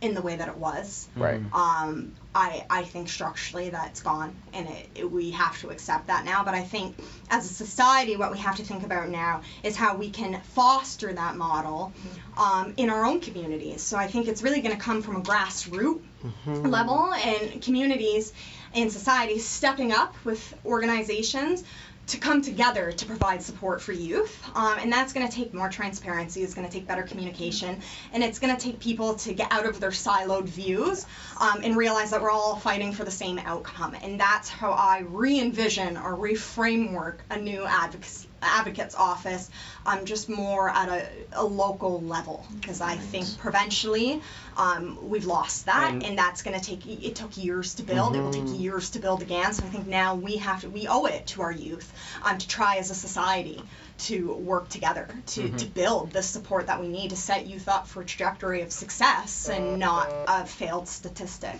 in 0.00 0.14
the 0.14 0.22
way 0.22 0.36
that 0.36 0.48
it 0.48 0.56
was. 0.56 1.08
Right. 1.16 1.40
Um, 1.52 2.14
I 2.34 2.64
I 2.70 2.84
think 2.84 3.08
structurally 3.08 3.70
that's 3.70 4.00
gone, 4.00 4.36
and 4.52 4.68
it, 4.68 4.88
it, 4.94 5.10
we 5.10 5.30
have 5.32 5.58
to 5.60 5.70
accept 5.70 6.06
that 6.06 6.24
now. 6.24 6.44
But 6.44 6.54
I 6.54 6.62
think 6.62 6.96
as 7.30 7.50
a 7.50 7.54
society, 7.54 8.16
what 8.16 8.30
we 8.30 8.38
have 8.38 8.56
to 8.56 8.62
think 8.62 8.84
about 8.84 9.08
now 9.08 9.42
is 9.64 9.74
how 9.76 9.96
we 9.96 10.10
can 10.10 10.40
foster 10.54 11.12
that 11.12 11.36
model 11.36 11.92
um, 12.36 12.74
in 12.76 12.90
our 12.90 13.04
own 13.04 13.20
communities. 13.20 13.82
So 13.82 13.96
I 13.96 14.06
think 14.06 14.28
it's 14.28 14.42
really 14.42 14.60
going 14.60 14.76
to 14.76 14.82
come 14.82 15.02
from 15.02 15.16
a 15.16 15.20
grassroots 15.20 16.02
Mhm. 16.24 16.68
level 16.68 17.12
and 17.14 17.62
communities 17.62 18.32
and 18.74 18.92
societies 18.92 19.46
stepping 19.46 19.92
up 19.92 20.14
with 20.24 20.52
organizations 20.64 21.62
to 22.08 22.18
come 22.18 22.42
together 22.42 22.92
to 22.92 23.06
provide 23.06 23.42
support 23.42 23.80
for 23.80 23.92
youth. 23.92 24.42
Um, 24.54 24.78
and 24.78 24.92
that's 24.92 25.12
going 25.12 25.28
to 25.28 25.34
take 25.34 25.54
more 25.54 25.68
transparency, 25.68 26.42
it's 26.42 26.54
going 26.54 26.66
to 26.66 26.72
take 26.72 26.86
better 26.86 27.02
communication, 27.02 27.80
and 28.12 28.22
it's 28.22 28.38
going 28.38 28.54
to 28.54 28.60
take 28.60 28.80
people 28.80 29.14
to 29.16 29.34
get 29.34 29.52
out 29.52 29.66
of 29.66 29.80
their 29.80 29.90
siloed 29.90 30.44
views 30.44 31.06
um, 31.40 31.60
and 31.62 31.76
realize 31.76 32.10
that 32.10 32.22
we're 32.22 32.30
all 32.30 32.56
fighting 32.56 32.92
for 32.92 33.04
the 33.04 33.10
same 33.10 33.38
outcome. 33.38 33.94
And 34.02 34.18
that's 34.18 34.48
how 34.48 34.72
I 34.72 35.00
re 35.00 35.40
envision 35.40 35.96
or 35.96 36.16
reframework 36.16 37.18
a 37.30 37.38
new 37.38 37.64
advocacy. 37.64 38.27
Advocate's 38.42 38.94
office, 38.94 39.50
um, 39.86 40.04
just 40.04 40.28
more 40.28 40.68
at 40.70 40.88
a, 40.88 41.06
a 41.32 41.44
local 41.44 42.00
level, 42.02 42.46
because 42.60 42.80
I 42.80 42.96
think 42.96 43.26
provincially 43.38 44.20
um, 44.56 44.98
we've 45.08 45.24
lost 45.26 45.66
that, 45.66 45.92
And- 45.92 46.02
and 46.04 46.18
that's 46.18 46.42
going 46.42 46.58
to 46.58 46.64
take. 46.64 46.86
It 46.86 47.14
took 47.16 47.36
years 47.36 47.74
to 47.74 47.82
build. 47.82 48.14
It 48.16 48.20
will 48.20 48.32
take 48.32 48.60
years 48.60 48.90
to 48.90 48.98
build 48.98 49.22
again. 49.22 49.52
So 49.52 49.64
I 49.64 49.68
think 49.68 49.86
now 49.86 50.14
we 50.14 50.36
have 50.36 50.60
to. 50.62 50.70
We 50.70 50.86
owe 50.88 51.06
it 51.06 51.26
to 51.28 51.42
our 51.42 51.52
youth 51.52 51.92
um, 52.22 52.38
to 52.38 52.48
try 52.48 52.76
as 52.76 52.90
a 52.90 52.94
society 52.94 53.62
to 53.98 54.32
work 54.34 54.68
together 54.68 55.08
to, 55.26 55.48
to 55.50 55.66
build 55.66 56.12
the 56.12 56.22
support 56.22 56.68
that 56.68 56.80
we 56.80 56.86
need 56.86 57.10
to 57.10 57.16
set 57.16 57.46
youth 57.48 57.68
up 57.68 57.88
for 57.88 58.02
a 58.02 58.04
trajectory 58.04 58.62
of 58.62 58.70
success 58.70 59.48
and 59.48 59.80
not 59.80 60.08
a 60.28 60.46
failed 60.46 60.86
statistic. 60.88 61.56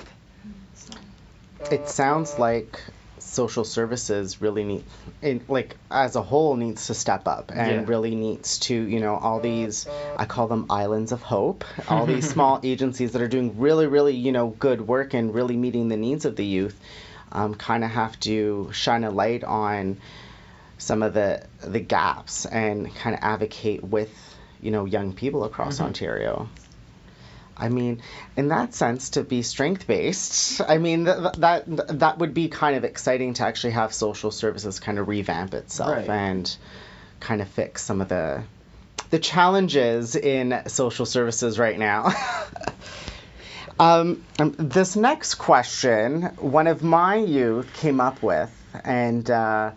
So. 0.75 0.95
It 1.73 1.89
sounds 1.89 2.39
like 2.39 2.81
social 3.29 3.65
services 3.65 4.41
really 4.41 4.65
need, 4.65 4.85
in, 5.23 5.45
like 5.49 5.77
as 5.91 6.17
a 6.17 6.23
whole, 6.23 6.57
needs 6.57 6.87
to 6.87 6.95
step 6.95 7.29
up 7.29 7.51
and 7.55 7.71
Yeah. 7.73 7.85
really 7.87 8.15
needs 8.15 8.59
to, 8.61 8.75
you 8.75 9.01
know, 9.01 9.17
all 9.17 9.41
these, 9.41 9.87
I 10.17 10.25
call 10.25 10.49
them 10.49 10.67
islands 10.71 11.13
of 11.13 11.23
hope, 11.23 11.65
all 11.89 12.07
these 12.07 12.29
small 12.35 12.61
agencies 12.63 13.13
that 13.13 13.23
are 13.23 13.29
doing 13.29 13.59
really, 13.59 13.87
really, 13.87 14.15
you 14.17 14.33
know, 14.33 14.49
good 14.49 14.81
work 14.87 15.15
and 15.15 15.35
really 15.35 15.57
meeting 15.57 15.89
the 15.89 15.97
needs 15.97 16.25
of 16.25 16.37
the 16.37 16.45
youth, 16.45 16.79
um, 17.33 17.55
kind 17.55 17.85
of 17.85 17.91
have 17.91 18.19
to 18.21 18.71
shine 18.73 19.05
a 19.05 19.11
light 19.11 19.45
on 19.45 19.99
some 20.79 21.03
of 21.03 21.13
the 21.13 21.43
the 21.63 21.81
gaps 21.81 22.47
and 22.47 22.95
kind 22.95 23.15
of 23.17 23.21
advocate 23.23 23.83
with, 23.85 24.11
you 24.61 24.71
know, 24.71 24.85
young 24.85 25.13
people 25.13 25.45
across 25.45 25.79
Mhm. 25.79 25.87
Ontario. 25.87 26.49
I 27.59 27.69
mean, 27.69 28.03
in 28.37 28.49
that 28.49 28.75
sense, 28.75 29.11
to 29.11 29.23
be 29.25 29.43
strength 29.43 29.87
based, 29.87 30.61
I 30.61 30.79
mean 30.79 31.07
th- 31.07 31.35
that 31.39 31.65
that 31.99 32.19
would 32.19 32.33
be 32.35 32.49
kind 32.49 32.77
of 32.77 32.85
exciting 32.85 33.35
to 33.35 33.45
actually 33.45 33.73
have 33.73 33.93
social 33.93 34.31
services 34.31 34.79
kind 34.81 34.99
of 34.99 35.09
revamp 35.09 35.55
itself 35.55 35.97
Right. 35.97 36.09
and 36.09 36.57
kind 37.21 37.43
of 37.43 37.49
fix 37.49 37.83
some 37.83 38.01
of 38.01 38.09
the 38.09 38.43
the 39.11 39.19
challenges 39.19 40.15
in 40.17 40.63
social 40.67 41.07
services 41.07 41.59
right 41.59 41.79
now. 41.79 42.13
um, 43.81 44.25
um, 44.39 44.55
this 44.59 44.97
next 44.97 45.37
question, 45.37 46.23
one 46.39 46.67
of 46.67 46.83
my 46.83 47.17
youth 47.17 47.73
came 47.75 48.01
up 48.01 48.23
with, 48.23 48.51
and 48.85 49.29
uh, 49.31 49.71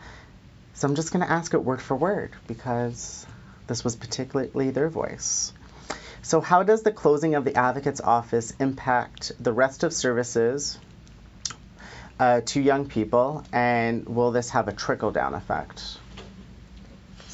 so 0.74 0.88
I'm 0.88 0.96
just 0.96 1.14
going 1.14 1.26
to 1.26 1.32
ask 1.32 1.54
it 1.54 1.60
word 1.64 1.82
for 1.82 1.96
word 1.96 2.32
because 2.48 3.26
this 3.68 3.84
was 3.84 3.96
particularly 3.96 4.72
their 4.72 4.90
voice. 4.90 5.54
So, 6.24 6.40
how 6.40 6.64
does 6.64 6.84
the 6.84 6.92
closing 6.92 7.36
of 7.36 7.46
the 7.46 7.56
advocate's 7.56 8.02
office 8.02 8.54
impact 8.60 9.32
the 9.40 9.52
rest 9.52 9.84
of 9.84 9.92
services 9.92 10.78
uh, 12.20 12.42
to 12.46 12.62
young 12.62 12.88
people, 12.88 13.44
and 13.52 14.08
will 14.08 14.32
this 14.32 14.52
have 14.52 14.68
a 14.68 14.72
trickle 14.72 15.12
down 15.12 15.34
effect? 15.34 15.98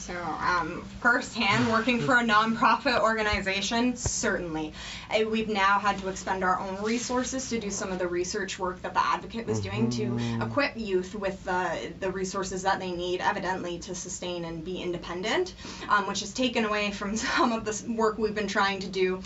So, 0.08 0.16
um, 0.16 0.86
firsthand, 1.02 1.70
working 1.70 2.00
for 2.00 2.16
a 2.16 2.24
nonprofit 2.24 3.02
organization, 3.02 3.98
certainly. 3.98 4.72
Uh, 5.12 5.28
we've 5.30 5.50
now 5.50 5.80
had 5.80 6.00
to 6.00 6.08
expend 6.08 6.46
our 6.46 6.58
own 6.62 6.82
resources 6.82 7.50
to 7.50 7.60
do 7.60 7.70
some 7.70 7.92
of 7.92 8.00
the 8.00 8.08
research 8.08 8.58
work 8.58 8.82
that 8.84 8.94
the 8.94 9.06
advocate 9.06 9.46
was 9.46 9.60
doing 9.60 9.90
to 9.90 10.18
equip 10.42 10.78
youth 10.78 11.14
with 11.14 11.44
the, 11.44 11.92
the 12.00 12.10
resources 12.10 12.64
that 12.64 12.80
they 12.80 12.92
need, 12.92 13.20
evidently, 13.20 13.80
to 13.80 13.94
sustain 13.94 14.46
and 14.46 14.64
be 14.64 14.82
independent, 14.82 15.54
um, 15.90 16.08
which 16.08 16.22
has 16.22 16.32
taken 16.34 16.64
away 16.64 16.92
from 16.92 17.18
some 17.18 17.52
of 17.52 17.66
the 17.66 17.92
work 17.92 18.18
we've 18.18 18.34
been 18.34 18.48
trying 18.48 18.80
to 18.80 18.88
do 18.88 19.22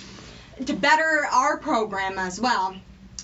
to 0.65 0.73
better 0.73 1.27
our 1.31 1.57
program 1.57 2.17
as 2.17 2.41
well. 2.41 2.75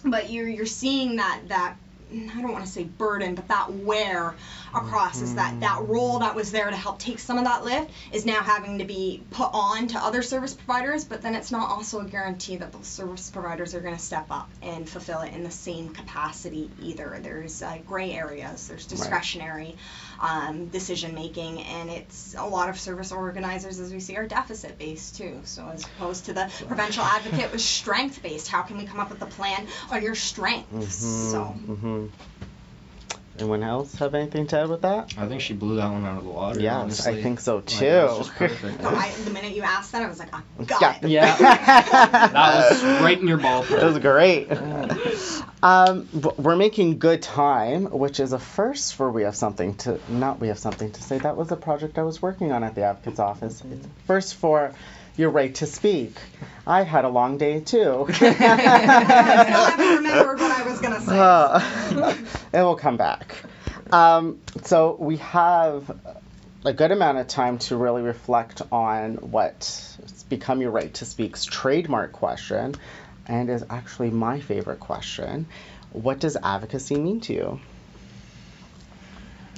But 0.05 0.29
you're, 0.29 0.47
you're 0.47 0.67
seeing 0.67 1.15
that, 1.15 1.41
that 1.47 1.75
I 2.11 2.41
don't 2.41 2.53
want 2.53 2.65
to 2.65 2.71
say 2.71 2.83
burden, 2.83 3.35
but 3.35 3.47
that 3.49 3.71
wear 3.73 4.35
across 4.73 5.21
is 5.21 5.35
that 5.35 5.59
that 5.59 5.87
role 5.87 6.19
that 6.19 6.35
was 6.35 6.51
there 6.51 6.69
to 6.69 6.75
help 6.75 6.99
take 6.99 7.19
some 7.19 7.37
of 7.37 7.45
that 7.45 7.65
lift 7.65 7.91
is 8.11 8.25
now 8.25 8.41
having 8.41 8.79
to 8.79 8.85
be 8.85 9.23
put 9.31 9.49
on 9.53 9.87
to 9.87 9.97
other 9.97 10.21
service 10.21 10.53
providers, 10.53 11.03
but 11.03 11.21
then 11.21 11.35
it's 11.35 11.51
not 11.51 11.69
also 11.69 11.99
a 11.99 12.05
guarantee 12.05 12.57
that 12.57 12.71
those 12.71 12.87
service 12.87 13.29
providers 13.29 13.75
are 13.75 13.81
going 13.81 13.95
to 13.95 14.01
step 14.01 14.27
up 14.29 14.49
and 14.61 14.87
fulfill 14.87 15.21
it 15.21 15.33
in 15.33 15.43
the 15.43 15.51
same 15.51 15.89
capacity 15.89 16.69
either. 16.81 17.19
There's 17.21 17.61
uh, 17.61 17.77
gray 17.85 18.13
areas, 18.13 18.67
there's 18.67 18.85
discretionary 18.85 19.75
um, 20.21 20.67
decision 20.67 21.13
making, 21.13 21.61
and 21.61 21.89
it's 21.89 22.35
a 22.37 22.45
lot 22.45 22.69
of 22.69 22.79
service 22.79 23.11
organizers, 23.11 23.79
as 23.79 23.91
we 23.91 23.99
see, 23.99 24.15
are 24.15 24.27
deficit 24.27 24.77
based 24.77 25.17
too. 25.17 25.41
So 25.43 25.67
as 25.73 25.83
opposed 25.83 26.25
to 26.25 26.33
the 26.33 26.49
provincial 26.67 27.03
advocate 27.03 27.51
was 27.51 27.65
strength 27.77 28.21
based, 28.21 28.47
how 28.47 28.61
can 28.61 28.77
we 28.77 28.85
come 28.85 28.99
up 28.99 29.09
with 29.09 29.21
a 29.21 29.25
plan 29.25 29.67
on 29.91 30.01
your 30.01 30.15
strengths? 30.15 30.95
So. 31.31 31.55
Hmm 32.05 32.07
Anyone 33.39 33.61
else 33.61 33.93
have 33.97 34.15
anything 34.15 34.47
to 34.47 34.59
add 34.61 34.67
with 34.69 34.81
that? 34.81 35.13
I 35.15 35.27
think 35.27 35.41
she 35.41 35.53
blew 35.53 35.75
that 35.75 35.91
one 35.91 36.03
out 36.05 36.17
of 36.17 36.23
the 36.23 36.29
water. 36.31 36.59
Yes, 36.59 36.73
honestly. 36.73 37.19
I 37.19 37.21
think 37.21 37.39
so 37.39 37.61
too. 37.61 37.85
that 37.85 38.03
was 38.17 38.29
just 38.29 38.63
I, 38.83 39.11
the 39.25 39.29
minute 39.29 39.53
you 39.53 39.61
asked 39.61 39.91
that, 39.91 40.01
I 40.01 40.07
was 40.07 40.17
like, 40.17 40.33
I 40.33 40.41
got 40.65 40.81
Yeah. 40.81 40.97
it. 41.03 41.07
Yeah. 41.07 41.37
that 41.37 42.33
was 42.71 42.83
right 43.03 43.19
in 43.21 43.27
your 43.27 43.37
ballpark. 43.37 43.79
It 43.79 43.85
was 43.85 43.99
great. 43.99 44.51
Um, 45.61 46.07
we're 46.37 46.55
making 46.55 46.97
good 46.97 47.21
time, 47.21 47.85
which 47.85 48.19
is 48.19 48.33
a 48.33 48.39
first 48.39 48.95
for 48.95 49.11
We 49.11 49.21
Have 49.21 49.35
Something 49.35 49.75
to, 49.75 49.99
not 50.09 50.39
We 50.39 50.47
Have 50.47 50.57
Something 50.57 50.91
to 50.91 51.01
Say. 51.03 51.19
That 51.19 51.37
was 51.37 51.51
a 51.51 51.55
project 51.57 51.99
I 51.99 52.03
was 52.03 52.19
working 52.19 52.51
on 52.51 52.63
at 52.63 52.73
the 52.73 52.81
Advocate's 52.85 53.19
office. 53.19 53.61
It's 53.71 53.85
a 53.85 53.89
first 54.07 54.33
for 54.33 54.73
your 55.17 55.31
right 55.31 55.53
to 55.55 55.65
speak. 55.65 56.13
I 56.65 56.83
had 56.83 57.05
a 57.05 57.09
long 57.09 57.37
day 57.37 57.59
too. 57.59 58.05
I 58.09 58.13
still 58.13 58.33
haven't 58.33 59.95
remembered 59.97 60.39
what 60.39 60.51
I 60.51 60.69
was 60.69 60.79
gonna 60.79 61.01
say. 61.01 61.19
Uh, 61.19 62.15
it 62.53 62.61
will 62.61 62.75
come 62.75 62.97
back. 62.97 63.35
Um, 63.91 64.41
so 64.63 64.95
we 64.99 65.17
have 65.17 65.97
a 66.65 66.73
good 66.73 66.91
amount 66.91 67.17
of 67.17 67.27
time 67.27 67.57
to 67.59 67.77
really 67.77 68.01
reflect 68.01 68.61
on 68.71 69.15
what's 69.15 69.97
become 70.29 70.61
your 70.61 70.71
right 70.71 70.93
to 70.95 71.05
speak's 71.05 71.45
trademark 71.45 72.11
question, 72.11 72.75
and 73.27 73.49
is 73.49 73.63
actually 73.69 74.11
my 74.11 74.39
favorite 74.39 74.79
question. 74.79 75.47
What 75.91 76.19
does 76.19 76.35
advocacy 76.35 76.95
mean 76.95 77.21
to 77.21 77.33
you? 77.33 77.59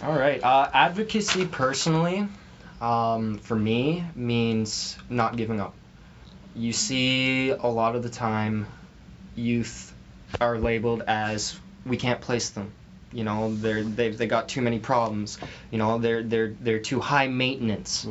All 0.03 0.17
right. 0.17 0.41
Uh, 0.41 0.69
advocacy, 0.71 1.45
personally, 1.45 2.27
um, 2.81 3.37
for 3.39 3.55
me, 3.55 4.03
means 4.15 4.97
not 5.09 5.35
giving 5.35 5.59
up. 5.59 5.73
You 6.55 6.73
see 6.73 7.49
a 7.49 7.67
lot 7.67 7.95
of 7.95 8.03
the 8.03 8.09
time, 8.09 8.67
youth 9.35 9.93
are 10.39 10.57
labeled 10.57 11.03
as 11.07 11.59
we 11.85 11.97
can't 11.97 12.21
place 12.21 12.49
them. 12.49 12.71
You 13.11 13.23
know, 13.23 13.55
they're 13.55 13.83
they've 13.83 14.17
they 14.17 14.27
got 14.27 14.49
too 14.49 14.61
many 14.61 14.79
problems. 14.79 15.39
You 15.71 15.77
know, 15.77 15.97
they're 15.97 16.23
they're 16.23 16.55
they're 16.59 16.79
too 16.79 16.99
high 16.99 17.27
maintenance. 17.27 18.07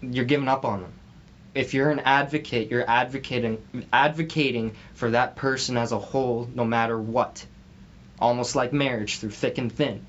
You're 0.00 0.24
giving 0.24 0.48
up 0.48 0.64
on 0.64 0.82
them. 0.82 0.92
If 1.54 1.74
you're 1.74 1.90
an 1.90 2.00
advocate, 2.00 2.70
you're 2.70 2.88
advocating 2.88 3.86
advocating 3.92 4.74
for 4.94 5.10
that 5.10 5.36
person 5.36 5.76
as 5.76 5.92
a 5.92 5.98
whole, 5.98 6.48
no 6.54 6.64
matter 6.64 6.98
what. 6.98 7.44
Almost 8.18 8.54
like 8.54 8.72
marriage, 8.72 9.18
through 9.18 9.30
thick 9.30 9.58
and 9.58 9.70
thin. 9.70 10.06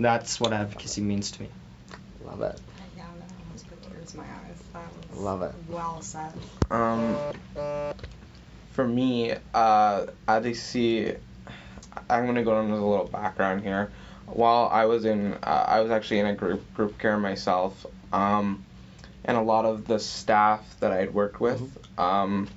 That's 0.00 0.40
what 0.40 0.54
advocacy 0.54 1.02
means 1.02 1.30
to 1.32 1.42
me. 1.42 1.48
Love 2.24 2.40
it. 2.40 2.58
Yeah, 2.96 3.04
that 3.18 3.30
almost 3.44 3.68
put 3.68 3.82
tears 3.82 4.14
in 4.14 4.20
my 4.20 4.24
eyes. 4.24 4.56
That 4.72 4.84
was 5.10 5.20
Love 5.20 5.42
it. 5.42 5.54
well 5.68 6.00
said. 6.00 6.32
Um, 6.70 7.16
for 8.72 8.88
me, 8.88 9.34
uh, 9.52 10.06
advocacy. 10.26 11.16
I'm 12.08 12.24
gonna 12.24 12.42
go 12.42 12.58
into 12.60 12.72
a 12.72 12.76
little 12.76 13.08
background 13.08 13.62
here. 13.62 13.90
While 14.24 14.70
I 14.72 14.86
was 14.86 15.04
in, 15.04 15.34
uh, 15.34 15.64
I 15.68 15.80
was 15.80 15.90
actually 15.90 16.20
in 16.20 16.26
a 16.26 16.34
group 16.34 16.72
group 16.72 16.98
care 16.98 17.18
myself, 17.18 17.84
um, 18.10 18.64
and 19.26 19.36
a 19.36 19.42
lot 19.42 19.66
of 19.66 19.86
the 19.86 19.98
staff 19.98 20.80
that 20.80 20.92
I 20.92 20.96
had 20.96 21.12
worked 21.12 21.40
with, 21.40 21.76
um, 21.98 22.48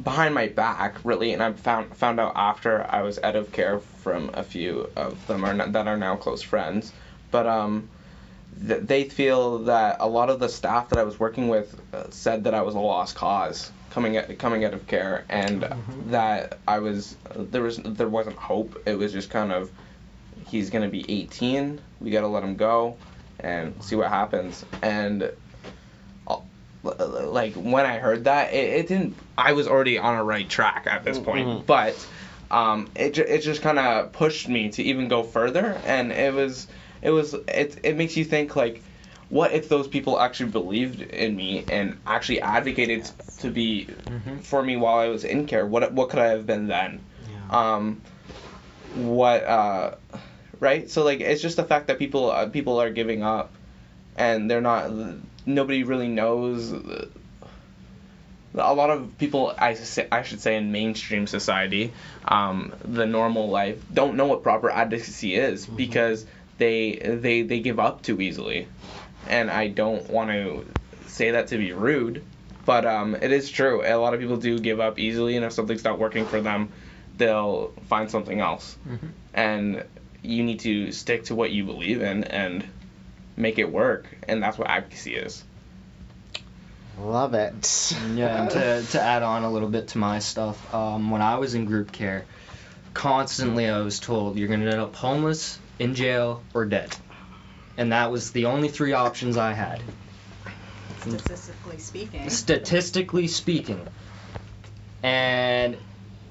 behind 0.00 0.32
my 0.32 0.46
back, 0.46 0.96
really, 1.02 1.32
and 1.32 1.42
I 1.42 1.52
found 1.54 1.96
found 1.96 2.20
out 2.20 2.34
after 2.36 2.86
I 2.88 3.02
was 3.02 3.18
out 3.18 3.34
of 3.34 3.50
care 3.50 3.80
from 4.06 4.30
a 4.34 4.44
few 4.44 4.88
of 4.94 5.26
them 5.26 5.44
are 5.44 5.52
not, 5.52 5.72
that 5.72 5.88
are 5.88 5.96
now 5.96 6.14
close 6.14 6.40
friends, 6.40 6.92
but 7.32 7.44
um, 7.44 7.88
th- 8.68 8.82
they 8.82 9.02
feel 9.02 9.58
that 9.64 9.96
a 9.98 10.06
lot 10.06 10.30
of 10.30 10.38
the 10.38 10.48
staff 10.48 10.90
that 10.90 10.98
I 11.00 11.02
was 11.02 11.18
working 11.18 11.48
with 11.48 11.74
uh, 11.92 12.04
said 12.10 12.44
that 12.44 12.54
I 12.54 12.62
was 12.62 12.76
a 12.76 12.78
lost 12.78 13.16
cause 13.16 13.72
coming 13.90 14.16
at, 14.16 14.38
coming 14.38 14.64
out 14.64 14.74
of 14.74 14.86
care, 14.86 15.24
and 15.28 15.66
that 16.06 16.58
I 16.68 16.78
was 16.78 17.16
there 17.34 17.62
was 17.62 17.78
there 17.78 18.06
wasn't 18.08 18.36
hope. 18.36 18.80
It 18.86 18.96
was 18.96 19.12
just 19.12 19.28
kind 19.28 19.50
of 19.50 19.72
he's 20.46 20.70
gonna 20.70 20.88
be 20.88 21.04
18. 21.10 21.80
We 22.00 22.10
gotta 22.12 22.28
let 22.28 22.44
him 22.44 22.54
go, 22.54 22.96
and 23.40 23.74
see 23.82 23.96
what 23.96 24.08
happens. 24.08 24.64
And 24.82 25.32
uh, 26.28 26.38
like 26.84 27.54
when 27.54 27.84
I 27.86 27.98
heard 27.98 28.22
that, 28.24 28.52
it, 28.52 28.68
it 28.80 28.86
didn't. 28.86 29.16
I 29.36 29.52
was 29.52 29.66
already 29.66 29.98
on 29.98 30.16
a 30.16 30.22
right 30.22 30.48
track 30.48 30.86
at 30.88 31.02
this 31.02 31.18
point, 31.18 31.48
Mhm. 31.48 31.66
but 31.66 32.06
um, 32.50 32.90
it 32.96 33.18
it 33.18 33.42
just 33.42 33.62
kind 33.62 33.78
of 33.78 34.12
pushed 34.12 34.48
me 34.48 34.70
to 34.70 34.82
even 34.82 35.08
go 35.08 35.22
further, 35.22 35.80
and 35.84 36.12
it 36.12 36.32
was 36.34 36.66
it 37.02 37.10
was 37.10 37.34
it 37.34 37.78
it 37.82 37.96
makes 37.96 38.16
you 38.16 38.24
think 38.24 38.56
like, 38.56 38.82
what 39.28 39.52
if 39.52 39.68
those 39.68 39.88
people 39.88 40.18
actually 40.20 40.50
believed 40.50 41.00
in 41.00 41.36
me 41.36 41.64
and 41.68 41.98
actually 42.06 42.40
advocated 42.40 43.10
to 43.38 43.50
be 43.50 43.88
Mm-hmm. 44.06 44.38
for 44.38 44.62
me 44.62 44.76
while 44.76 44.98
I 44.98 45.08
was 45.08 45.24
in 45.24 45.46
care? 45.46 45.66
What 45.66 45.92
what 45.92 46.08
could 46.10 46.20
I 46.20 46.26
have 46.28 46.46
been 46.46 46.68
then? 46.68 47.00
Um, 47.50 48.00
what 48.94 49.44
uh, 49.44 49.94
right? 50.60 50.88
So 50.90 51.04
like 51.04 51.20
it's 51.20 51.42
just 51.42 51.56
the 51.56 51.64
fact 51.64 51.88
that 51.88 51.98
people 51.98 52.30
uh, 52.30 52.48
people 52.48 52.80
are 52.80 52.90
giving 52.90 53.22
up, 53.22 53.52
and 54.16 54.50
they're 54.50 54.60
not. 54.60 54.90
Nobody 55.46 55.82
really 55.84 56.08
knows. 56.08 56.72
A 58.56 58.74
lot 58.74 58.90
of 58.90 59.18
people, 59.18 59.54
I, 59.58 59.74
say, 59.74 60.08
I 60.10 60.22
should 60.22 60.40
say, 60.40 60.56
in 60.56 60.72
mainstream 60.72 61.26
society, 61.26 61.92
um, 62.26 62.72
the 62.84 63.06
normal 63.06 63.48
life, 63.48 63.78
don't 63.92 64.16
know 64.16 64.26
what 64.26 64.42
proper 64.42 64.70
advocacy 64.70 65.34
is 65.34 65.66
because 65.66 66.24
they 66.58 66.98
they 67.20 67.42
they 67.42 67.60
give 67.60 67.78
up 67.78 68.02
too 68.02 68.20
easily, 68.20 68.66
and 69.28 69.50
I 69.50 69.68
don't 69.68 70.08
want 70.08 70.30
to 70.30 70.64
say 71.06 71.32
that 71.32 71.48
to 71.48 71.58
be 71.58 71.72
rude, 71.72 72.24
but 72.64 72.86
um, 72.86 73.14
it 73.14 73.30
is 73.30 73.50
true. 73.50 73.82
A 73.84 73.94
lot 73.96 74.14
of 74.14 74.20
people 74.20 74.38
do 74.38 74.58
give 74.58 74.80
up 74.80 74.98
easily, 74.98 75.36
and 75.36 75.44
if 75.44 75.52
something's 75.52 75.84
not 75.84 75.98
working 75.98 76.24
for 76.24 76.40
them, 76.40 76.70
they'll 77.18 77.72
find 77.88 78.10
something 78.10 78.40
else. 78.40 78.76
Mhm. 78.88 79.08
And 79.34 79.84
you 80.22 80.42
need 80.42 80.60
to 80.60 80.92
stick 80.92 81.24
to 81.24 81.34
what 81.34 81.50
you 81.50 81.64
believe 81.64 82.00
in 82.00 82.24
and 82.24 82.64
make 83.36 83.58
it 83.58 83.70
work, 83.70 84.06
and 84.26 84.42
that's 84.42 84.56
what 84.56 84.68
advocacy 84.68 85.14
is. 85.14 85.44
Love 86.98 87.34
it. 87.34 87.94
Yeah, 88.14 88.42
and 88.42 88.50
to, 88.50 88.82
to 88.92 89.02
add 89.02 89.22
on 89.22 89.44
a 89.44 89.50
little 89.50 89.68
bit 89.68 89.88
to 89.88 89.98
my 89.98 90.18
stuff, 90.18 90.74
um, 90.74 91.10
when 91.10 91.20
I 91.20 91.36
was 91.38 91.54
in 91.54 91.66
group 91.66 91.92
care, 91.92 92.24
constantly 92.94 93.68
I 93.68 93.80
was 93.80 94.00
told 94.00 94.38
you're 94.38 94.48
going 94.48 94.60
to 94.60 94.70
end 94.70 94.80
up 94.80 94.96
homeless, 94.96 95.58
in 95.78 95.94
jail, 95.94 96.42
or 96.54 96.64
dead. 96.64 96.96
And 97.76 97.92
that 97.92 98.10
was 98.10 98.32
the 98.32 98.46
only 98.46 98.68
three 98.68 98.94
options 98.94 99.36
I 99.36 99.52
had, 99.52 99.82
Statistically 101.00 101.78
speaking. 101.78 102.30
statistically 102.30 103.26
speaking. 103.28 103.86
And 105.02 105.76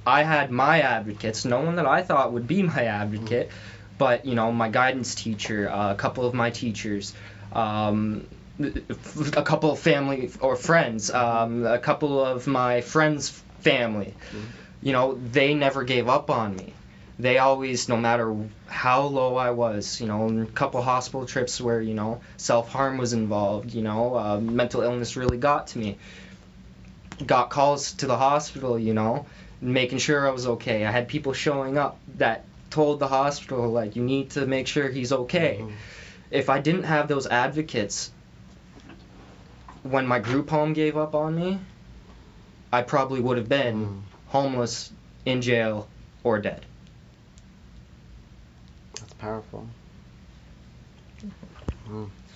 I 0.05 0.23
had 0.23 0.49
my 0.49 0.81
advocates, 0.81 1.45
no 1.45 1.61
one 1.61 1.75
that 1.75 1.85
I 1.85 2.01
thought 2.01 2.33
would 2.33 2.47
be 2.47 2.63
my 2.63 2.85
advocate, 2.85 3.51
but, 3.99 4.25
you 4.25 4.33
know, 4.33 4.51
my 4.51 4.69
guidance 4.69 5.13
teacher, 5.13 5.69
uh, 5.69 5.93
a 5.93 5.95
couple 5.95 6.25
of 6.25 6.33
my 6.33 6.49
teachers, 6.49 7.13
um, 7.53 8.27
a 8.59 9.43
couple 9.43 9.71
of 9.71 9.79
family 9.79 10.31
or 10.39 10.55
friends, 10.55 11.11
um, 11.11 11.65
a 11.65 11.79
couple 11.79 12.23
of 12.23 12.47
my 12.47 12.81
friends' 12.81 13.29
family. 13.59 14.13
You 14.81 14.93
know, 14.93 15.19
they 15.31 15.53
never 15.53 15.83
gave 15.83 16.07
up 16.07 16.29
on 16.29 16.55
me. 16.55 16.73
They 17.17 17.37
always, 17.37 17.87
no 17.87 17.95
matter 17.95 18.35
how 18.67 19.03
low 19.03 19.35
I 19.37 19.51
was, 19.51 20.01
you 20.01 20.07
know, 20.07 20.41
a 20.41 20.45
couple 20.45 20.81
hospital 20.81 21.25
trips 21.25 21.61
where, 21.61 21.81
you 21.81 21.93
know, 21.93 22.21
self 22.37 22.69
harm 22.69 22.97
was 22.97 23.13
involved, 23.13 23.73
you 23.73 23.81
know, 23.81 24.15
uh, 24.15 24.39
mental 24.39 24.81
illness 24.81 25.15
really 25.15 25.37
got 25.37 25.67
to 25.67 25.79
me. 25.79 25.97
Got 27.25 27.49
calls 27.49 27.93
to 27.93 28.07
the 28.07 28.17
hospital, 28.17 28.77
you 28.77 28.93
know, 28.93 29.25
making 29.61 29.99
sure 29.99 30.27
I 30.27 30.31
was 30.31 30.45
okay. 30.47 30.85
I 30.85 30.91
had 30.91 31.07
people 31.07 31.31
showing 31.31 31.77
up 31.77 31.97
that 32.17 32.43
told 32.69 32.99
the 32.99 33.07
hospital, 33.07 33.69
like, 33.69 33.95
you 33.95 34.03
need 34.03 34.31
to 34.31 34.45
make 34.45 34.67
sure 34.67 34.89
he's 34.89 35.13
okay. 35.13 35.65
If 36.31 36.49
I 36.49 36.59
didn't 36.59 36.83
have 36.83 37.07
those 37.07 37.27
advocates, 37.27 38.11
when 39.85 40.07
my 40.07 40.19
group 40.19 40.49
home 40.49 40.73
gave 40.73 40.97
up 40.97 41.13
on 41.13 41.35
me, 41.35 41.59
I 42.73 42.81
probably 42.81 43.21
would 43.21 43.37
have 43.37 43.47
been 43.49 43.85
Mm, 43.85 44.01
homeless, 44.25 44.91
in 45.25 45.41
jail, 45.41 45.87
or 46.23 46.39
dead. 46.39 46.65
That's 48.99 49.13
powerful. 49.13 49.67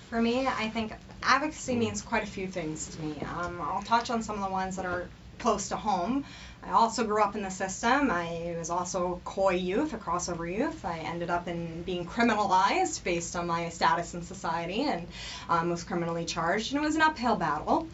For 0.08 0.20
me, 0.22 0.46
I 0.46 0.68
think 0.68 0.92
advocacy 1.22 1.74
means 1.74 2.02
quite 2.02 2.22
a 2.22 2.26
few 2.26 2.46
things 2.46 2.88
to 2.88 3.02
me. 3.02 3.20
Um, 3.22 3.60
I'll 3.60 3.82
touch 3.82 4.10
on 4.10 4.22
some 4.22 4.36
of 4.36 4.42
the 4.44 4.50
ones 4.50 4.76
that 4.76 4.86
are 4.86 5.08
close 5.40 5.68
to 5.70 5.76
home. 5.76 6.24
I 6.62 6.72
also 6.72 7.04
grew 7.04 7.22
up 7.22 7.34
in 7.34 7.42
the 7.42 7.50
system. 7.50 8.10
I 8.10 8.54
was 8.58 8.70
also 8.70 9.20
coy 9.24 9.54
youth, 9.54 9.94
a 9.94 9.98
crossover 9.98 10.46
youth. 10.46 10.84
I 10.84 10.98
ended 10.98 11.30
up 11.30 11.48
in 11.48 11.82
being 11.82 12.06
criminalized 12.06 13.02
based 13.02 13.34
on 13.34 13.46
my 13.46 13.70
status 13.70 14.14
in 14.14 14.22
society 14.22 14.82
and 14.82 15.08
um, 15.48 15.70
was 15.70 15.82
criminally 15.82 16.26
charged, 16.26 16.72
and 16.72 16.82
it 16.82 16.86
was 16.86 16.96
an 16.96 17.02
uphill 17.02 17.36
battle. 17.36 17.88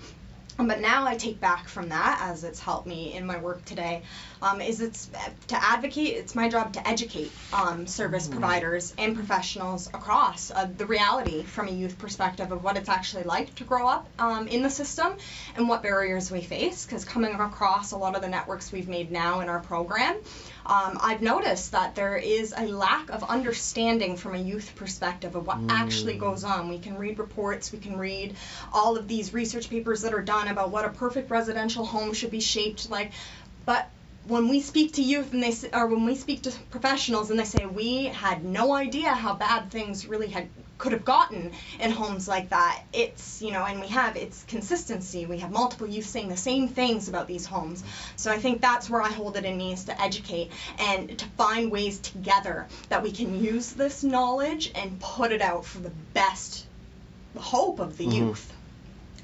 Um, 0.58 0.68
but 0.68 0.80
now 0.80 1.06
I 1.06 1.16
take 1.16 1.40
back 1.40 1.68
from 1.68 1.90
that 1.90 2.18
as 2.22 2.44
it's 2.44 2.58
helped 2.60 2.86
me 2.86 3.12
in 3.14 3.26
my 3.26 3.38
work 3.38 3.64
today. 3.64 4.02
Um, 4.40 4.60
is 4.60 4.80
it's 4.80 5.10
to 5.48 5.62
advocate. 5.62 6.14
It's 6.14 6.34
my 6.34 6.48
job 6.48 6.72
to 6.74 6.88
educate 6.88 7.30
um, 7.52 7.86
service 7.86 8.26
providers 8.26 8.94
and 8.98 9.14
professionals 9.14 9.88
across 9.88 10.50
uh, 10.50 10.68
the 10.76 10.86
reality 10.86 11.42
from 11.42 11.68
a 11.68 11.70
youth 11.70 11.98
perspective 11.98 12.52
of 12.52 12.62
what 12.62 12.76
it's 12.76 12.88
actually 12.88 13.24
like 13.24 13.54
to 13.56 13.64
grow 13.64 13.86
up 13.86 14.08
um, 14.18 14.48
in 14.48 14.62
the 14.62 14.70
system 14.70 15.16
and 15.56 15.68
what 15.68 15.82
barriers 15.82 16.30
we 16.30 16.40
face. 16.40 16.86
Because 16.86 17.04
coming 17.04 17.34
across 17.34 17.92
a 17.92 17.96
lot 17.96 18.16
of 18.16 18.22
the 18.22 18.28
networks 18.28 18.72
we've 18.72 18.88
made 18.88 19.10
now 19.10 19.40
in 19.40 19.48
our 19.48 19.60
program, 19.60 20.16
um, 20.68 20.98
I've 21.00 21.22
noticed 21.22 21.72
that 21.72 21.94
there 21.94 22.16
is 22.16 22.52
a 22.56 22.66
lack 22.66 23.10
of 23.10 23.22
understanding 23.24 24.16
from 24.16 24.34
a 24.34 24.38
youth 24.38 24.74
perspective 24.74 25.36
of 25.36 25.46
what 25.46 25.58
actually 25.68 26.18
goes 26.18 26.44
on. 26.44 26.68
We 26.68 26.78
can 26.78 26.98
read 26.98 27.18
reports, 27.18 27.72
we 27.72 27.78
can 27.78 27.96
read 27.96 28.36
all 28.72 28.96
of 28.96 29.06
these 29.06 29.32
research 29.32 29.70
papers 29.70 30.02
that 30.02 30.12
are 30.12 30.22
done 30.22 30.48
about 30.48 30.70
what 30.70 30.84
a 30.84 30.90
perfect 30.90 31.30
residential 31.30 31.84
home 31.84 32.12
should 32.12 32.30
be 32.30 32.40
shaped 32.40 32.90
like, 32.90 33.12
but 33.64 33.88
when 34.26 34.48
we 34.48 34.60
speak 34.60 34.94
to 34.94 35.02
youth 35.02 35.32
and 35.32 35.42
they 35.42 35.54
or 35.72 35.86
when 35.86 36.04
we 36.04 36.16
speak 36.16 36.42
to 36.42 36.50
professionals 36.70 37.30
and 37.30 37.38
they 37.38 37.44
say 37.44 37.64
we 37.64 38.06
had 38.06 38.44
no 38.44 38.74
idea 38.74 39.10
how 39.10 39.34
bad 39.34 39.70
things 39.70 40.06
really 40.06 40.26
had 40.28 40.48
could 40.78 40.92
have 40.92 41.04
gotten 41.04 41.52
in 41.80 41.90
homes 41.90 42.28
like 42.28 42.50
that 42.50 42.82
it's 42.92 43.40
you 43.40 43.50
know 43.50 43.64
and 43.64 43.80
we 43.80 43.88
have 43.88 44.16
it's 44.16 44.44
consistency. 44.44 45.26
We 45.26 45.38
have 45.38 45.50
multiple 45.50 45.86
youth 45.86 46.06
saying 46.06 46.28
the 46.28 46.36
same 46.36 46.68
things 46.68 47.08
about 47.08 47.26
these 47.26 47.46
homes. 47.46 47.82
So 48.16 48.30
i 48.30 48.38
think 48.38 48.60
that's 48.60 48.90
where 48.90 49.02
i 49.02 49.08
hold 49.08 49.36
it 49.36 49.44
in 49.44 49.56
me 49.56 49.72
is 49.72 49.84
to 49.84 50.00
educate 50.00 50.50
and 50.78 51.18
to 51.18 51.26
find 51.36 51.70
ways 51.70 51.98
together 51.98 52.66
that 52.88 53.02
we 53.02 53.12
can 53.12 53.42
use 53.42 53.72
this 53.72 54.02
knowledge 54.02 54.72
and 54.74 55.00
put 55.00 55.32
it 55.32 55.42
out 55.42 55.64
for 55.64 55.78
the 55.78 55.92
best 56.14 56.66
hope 57.36 57.80
of 57.80 57.96
the 57.96 58.04
mm-hmm. 58.04 58.28
youth. 58.28 58.52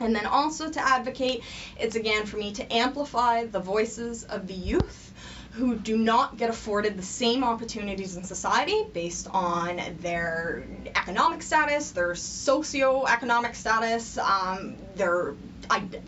And 0.01 0.17
then 0.17 0.27
also 0.27 0.69
to 0.71 0.81
advocate, 0.81 1.43
it's 1.79 1.95
again 1.95 2.27
for 2.27 2.37
me 2.37 2.53
to 2.55 2.73
amplify 2.75 3.47
the 3.47 3.61
voices 3.61 4.25
of 4.25 4.49
the 4.49 4.55
youth 4.55 5.12
who 5.53 5.77
do 5.77 5.99
not 5.99 6.39
get 6.39 6.49
afforded 6.49 6.97
the 6.97 7.03
same 7.03 7.45
opportunities 7.45 8.17
in 8.17 8.25
society 8.25 8.85
based 8.95 9.29
on 9.31 9.81
their 10.01 10.65
economic 10.97 11.43
status, 11.43 11.91
their 11.91 12.15
socio-economic 12.15 13.55
status, 13.55 14.17
um, 14.19 14.77
their 14.97 15.35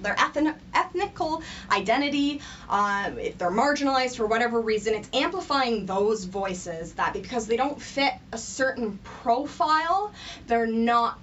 their 0.01 0.19
ethnic 0.19 0.57
ethnical 0.75 1.43
identity, 1.71 2.41
uh, 2.69 3.11
if 3.19 3.39
they're 3.39 3.51
marginalized 3.51 4.17
for 4.17 4.27
whatever 4.27 4.61
reason, 4.61 4.95
it's 4.95 5.09
amplifying 5.13 5.87
those 5.87 6.25
voices 6.25 6.95
that 6.95 7.13
because 7.13 7.47
they 7.47 7.57
don't 7.57 7.81
fit 7.81 8.13
a 8.33 8.39
certain 8.39 8.99
profile, 9.05 10.13
they're 10.47 10.67
not 10.67 11.19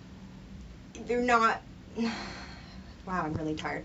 they're 1.07 1.21
not 1.21 1.61
wow 3.11 3.23
i'm 3.25 3.33
really 3.33 3.55
tired. 3.55 3.83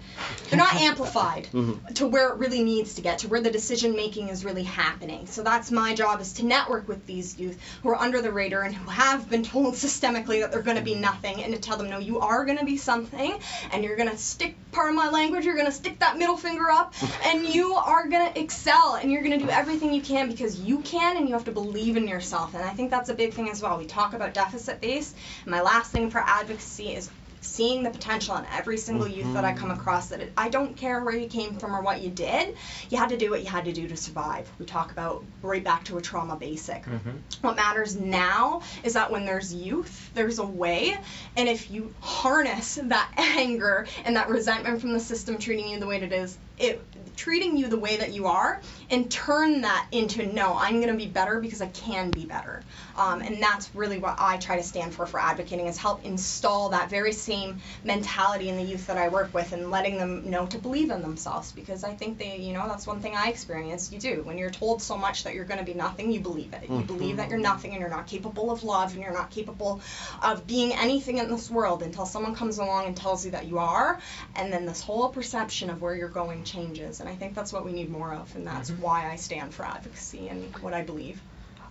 They're 0.49 0.59
not 0.59 0.75
amplified 0.77 1.49
Mhm. 1.53 1.95
to 1.97 2.07
where 2.07 2.31
it 2.31 2.39
really 2.39 2.63
needs 2.63 2.95
to 2.95 3.01
get 3.03 3.19
to 3.21 3.29
where 3.29 3.41
the 3.41 3.51
decision 3.51 3.97
making 3.97 4.29
is 4.29 4.45
really 4.45 4.63
happening. 4.63 5.27
So 5.27 5.43
that's 5.43 5.71
my 5.71 5.95
job 5.95 6.21
is 6.21 6.35
to 6.35 6.45
network 6.47 6.87
with 6.87 7.07
these 7.07 7.39
youth 7.39 7.59
who 7.83 7.89
are 7.91 7.97
under 7.97 8.21
the 8.21 8.31
radar 8.31 8.63
and 8.63 8.75
who 8.75 8.89
have 8.89 9.29
been 9.29 9.43
told 9.43 9.75
systemically 9.75 10.41
that 10.41 10.53
they're 10.53 10.63
going 10.63 10.77
to 10.77 10.83
be 10.83 10.95
nothing 10.95 11.43
and 11.43 11.53
to 11.55 11.61
tell 11.61 11.77
them 11.77 11.91
no 11.91 11.99
you 11.99 12.21
are 12.21 12.45
going 12.45 12.59
to 12.59 12.65
be 12.65 12.77
something 12.77 13.39
and 13.73 13.83
you're 13.83 13.97
going 13.97 14.09
to 14.09 14.17
stick 14.17 14.55
part 14.71 14.91
of 14.91 14.95
my 14.95 15.09
language 15.09 15.45
you're 15.45 15.55
going 15.57 15.67
to 15.67 15.73
stick 15.73 15.99
that 15.99 16.19
middle 16.19 16.37
finger 16.37 16.71
up 16.71 16.95
and 17.27 17.47
you 17.47 17.75
are 17.75 18.07
going 18.09 18.33
to 18.33 18.41
excel 18.41 18.95
and 19.01 19.11
you're 19.11 19.23
going 19.23 19.39
to 19.39 19.45
do 19.45 19.51
everything 19.51 19.93
you 19.93 20.03
can 20.03 20.29
because 20.29 20.61
you 20.61 20.81
can 20.81 21.17
and 21.17 21.27
you 21.29 21.35
have 21.35 21.45
to 21.45 21.53
believe 21.53 21.97
in 21.97 22.07
yourself. 22.07 22.55
And 22.55 22.63
i 22.63 22.71
think 22.71 22.91
that's 22.91 23.09
a 23.09 23.15
big 23.15 23.33
thing 23.35 23.49
as 23.51 23.61
well. 23.63 23.77
We 23.79 23.87
talk 23.87 24.13
about 24.15 24.35
deficit 24.35 24.81
based 24.81 25.17
my 25.47 25.61
last 25.63 25.91
thing 25.91 26.11
for 26.11 26.21
advocacy 26.21 26.95
is 26.95 27.09
seeing 27.41 27.83
the 27.83 27.91
potential 27.91 28.37
in 28.37 28.45
every 28.53 28.79
single 28.79 29.07
youth 29.07 29.33
that 29.35 29.45
I 29.45 29.53
come 29.53 29.71
across 29.71 30.09
that 30.09 30.21
it, 30.21 30.33
I 30.37 30.49
don't 30.49 30.77
care 30.77 31.03
where 31.05 31.17
you 31.17 31.29
came 31.29 31.57
from 31.57 31.75
or 31.75 31.83
what 31.83 32.01
you 32.01 32.11
did, 32.11 32.55
you 32.91 32.99
had 32.99 33.11
to 33.11 33.17
do 33.17 33.31
what 33.31 33.41
you 33.43 33.49
had 33.49 33.65
to 33.67 33.73
do 33.73 33.89
to 33.89 33.97
survive. 33.97 34.51
We 34.59 34.67
talk 34.67 34.93
about 34.93 35.25
right 35.43 35.63
back 35.63 35.85
to 35.85 35.99
a 35.99 36.03
trauma 36.03 36.37
basic. 36.37 36.85
What 37.43 37.57
matters 37.57 37.97
now 37.97 38.63
is 38.83 38.95
that 38.95 39.11
when 39.11 39.25
there's 39.25 39.55
youth, 39.55 40.11
there's 40.15 40.39
a 40.39 40.47
way, 40.47 40.97
and 41.37 41.49
if 41.49 41.71
you 41.71 41.95
harness 42.01 42.79
that 42.83 43.13
anger 43.17 43.87
and 44.05 44.17
that 44.17 44.29
resentment 44.29 44.81
from 44.81 44.93
the 44.93 45.01
system 45.01 45.39
treating 45.39 45.69
you 45.69 45.79
the 45.79 45.87
way 45.87 46.01
it 46.03 46.13
is, 46.13 46.37
it 46.59 46.83
treating 47.17 47.57
you 47.57 47.69
the 47.69 47.79
way 47.79 47.97
that 47.97 48.13
you 48.13 48.27
are, 48.27 48.61
and 48.91 49.11
turn 49.11 49.63
that 49.63 49.87
into 49.91 50.27
no, 50.27 50.55
I'm 50.55 50.81
gonna 50.81 50.95
be 50.95 51.07
better 51.07 51.41
because 51.41 51.61
I 51.61 51.67
can 51.69 52.11
be 52.11 52.25
better. 52.25 52.63
Um, 52.97 53.21
and 53.21 53.43
that's 53.43 53.75
really 53.75 53.99
what 53.99 54.17
I 54.19 54.37
try 54.37 54.57
to 54.57 54.63
stand 54.63 54.95
for 54.95 55.07
for 55.07 55.21
advocating 55.21 55.67
is 55.67 55.77
help 55.77 56.05
install 56.05 56.71
that 56.71 56.91
very 56.91 57.13
same 57.27 57.61
mentality 57.85 58.49
in 58.49 58.57
the 58.57 58.63
youth 58.63 58.87
that 58.87 58.97
I 58.97 59.09
work 59.09 59.35
with 59.35 59.53
and 59.53 59.71
letting 59.71 59.99
them 59.99 60.31
know 60.31 60.47
to 60.47 60.59
believe 60.59 60.91
in 60.91 61.03
themselves 61.03 61.53
because 61.53 61.85
I 61.85 61.95
think 61.95 62.19
they, 62.19 62.37
you 62.37 62.53
know, 62.53 62.67
that's 62.69 62.87
one 62.87 63.01
thing 63.01 63.15
I 63.17 63.29
experienced. 63.29 63.93
You 63.93 63.99
do 63.99 64.23
when 64.23 64.39
you're 64.39 64.51
told 64.51 64.81
so 64.81 64.97
much 64.97 65.25
that 65.25 65.35
you're 65.35 65.45
going 65.45 65.59
to 65.59 65.65
be 65.65 65.75
nothing, 65.75 66.11
you 66.11 66.21
believe 66.21 66.53
it. 66.55 66.71
You 66.71 66.83
believe 66.83 67.17
that 67.17 67.29
you're 67.29 67.39
mm-hmm. 67.39 67.55
nothing 67.55 67.73
and 67.73 67.81
you're 67.81 67.91
not 67.91 68.07
capable 68.07 68.51
of 68.51 68.63
love 68.63 68.95
and 68.95 69.03
you're 69.03 69.13
not 69.13 69.31
capable 69.31 69.81
of 70.23 70.47
being 70.47 70.73
anything 70.73 71.19
in 71.19 71.29
this 71.29 71.51
world 71.51 71.83
until 71.83 72.07
someone 72.07 72.35
comes 72.35 72.59
along 72.59 72.87
and 72.87 72.97
tells 72.97 73.25
you 73.25 73.33
that 73.33 73.47
you 73.47 73.59
are, 73.59 74.01
and 74.37 74.53
then 74.53 74.67
this 74.67 74.81
whole 74.81 75.09
perception 75.09 75.71
of 75.71 75.83
where 75.83 75.95
you're 75.95 76.09
going 76.09 76.45
changes. 76.45 77.01
And 77.01 77.09
I 77.09 77.15
think 77.15 77.35
that's 77.35 77.53
what 77.53 77.65
we 77.65 77.73
need 77.73 77.91
more 77.91 78.13
of, 78.15 78.35
and 78.37 78.47
that's 78.47 78.71
mm-hmm. 78.71 78.83
why 78.83 79.11
I 79.11 79.17
stand 79.17 79.53
for 79.53 79.65
advocacy 79.65 80.29
and 80.29 80.57
what 80.59 80.75
I 80.75 80.83
believe. 80.83 81.21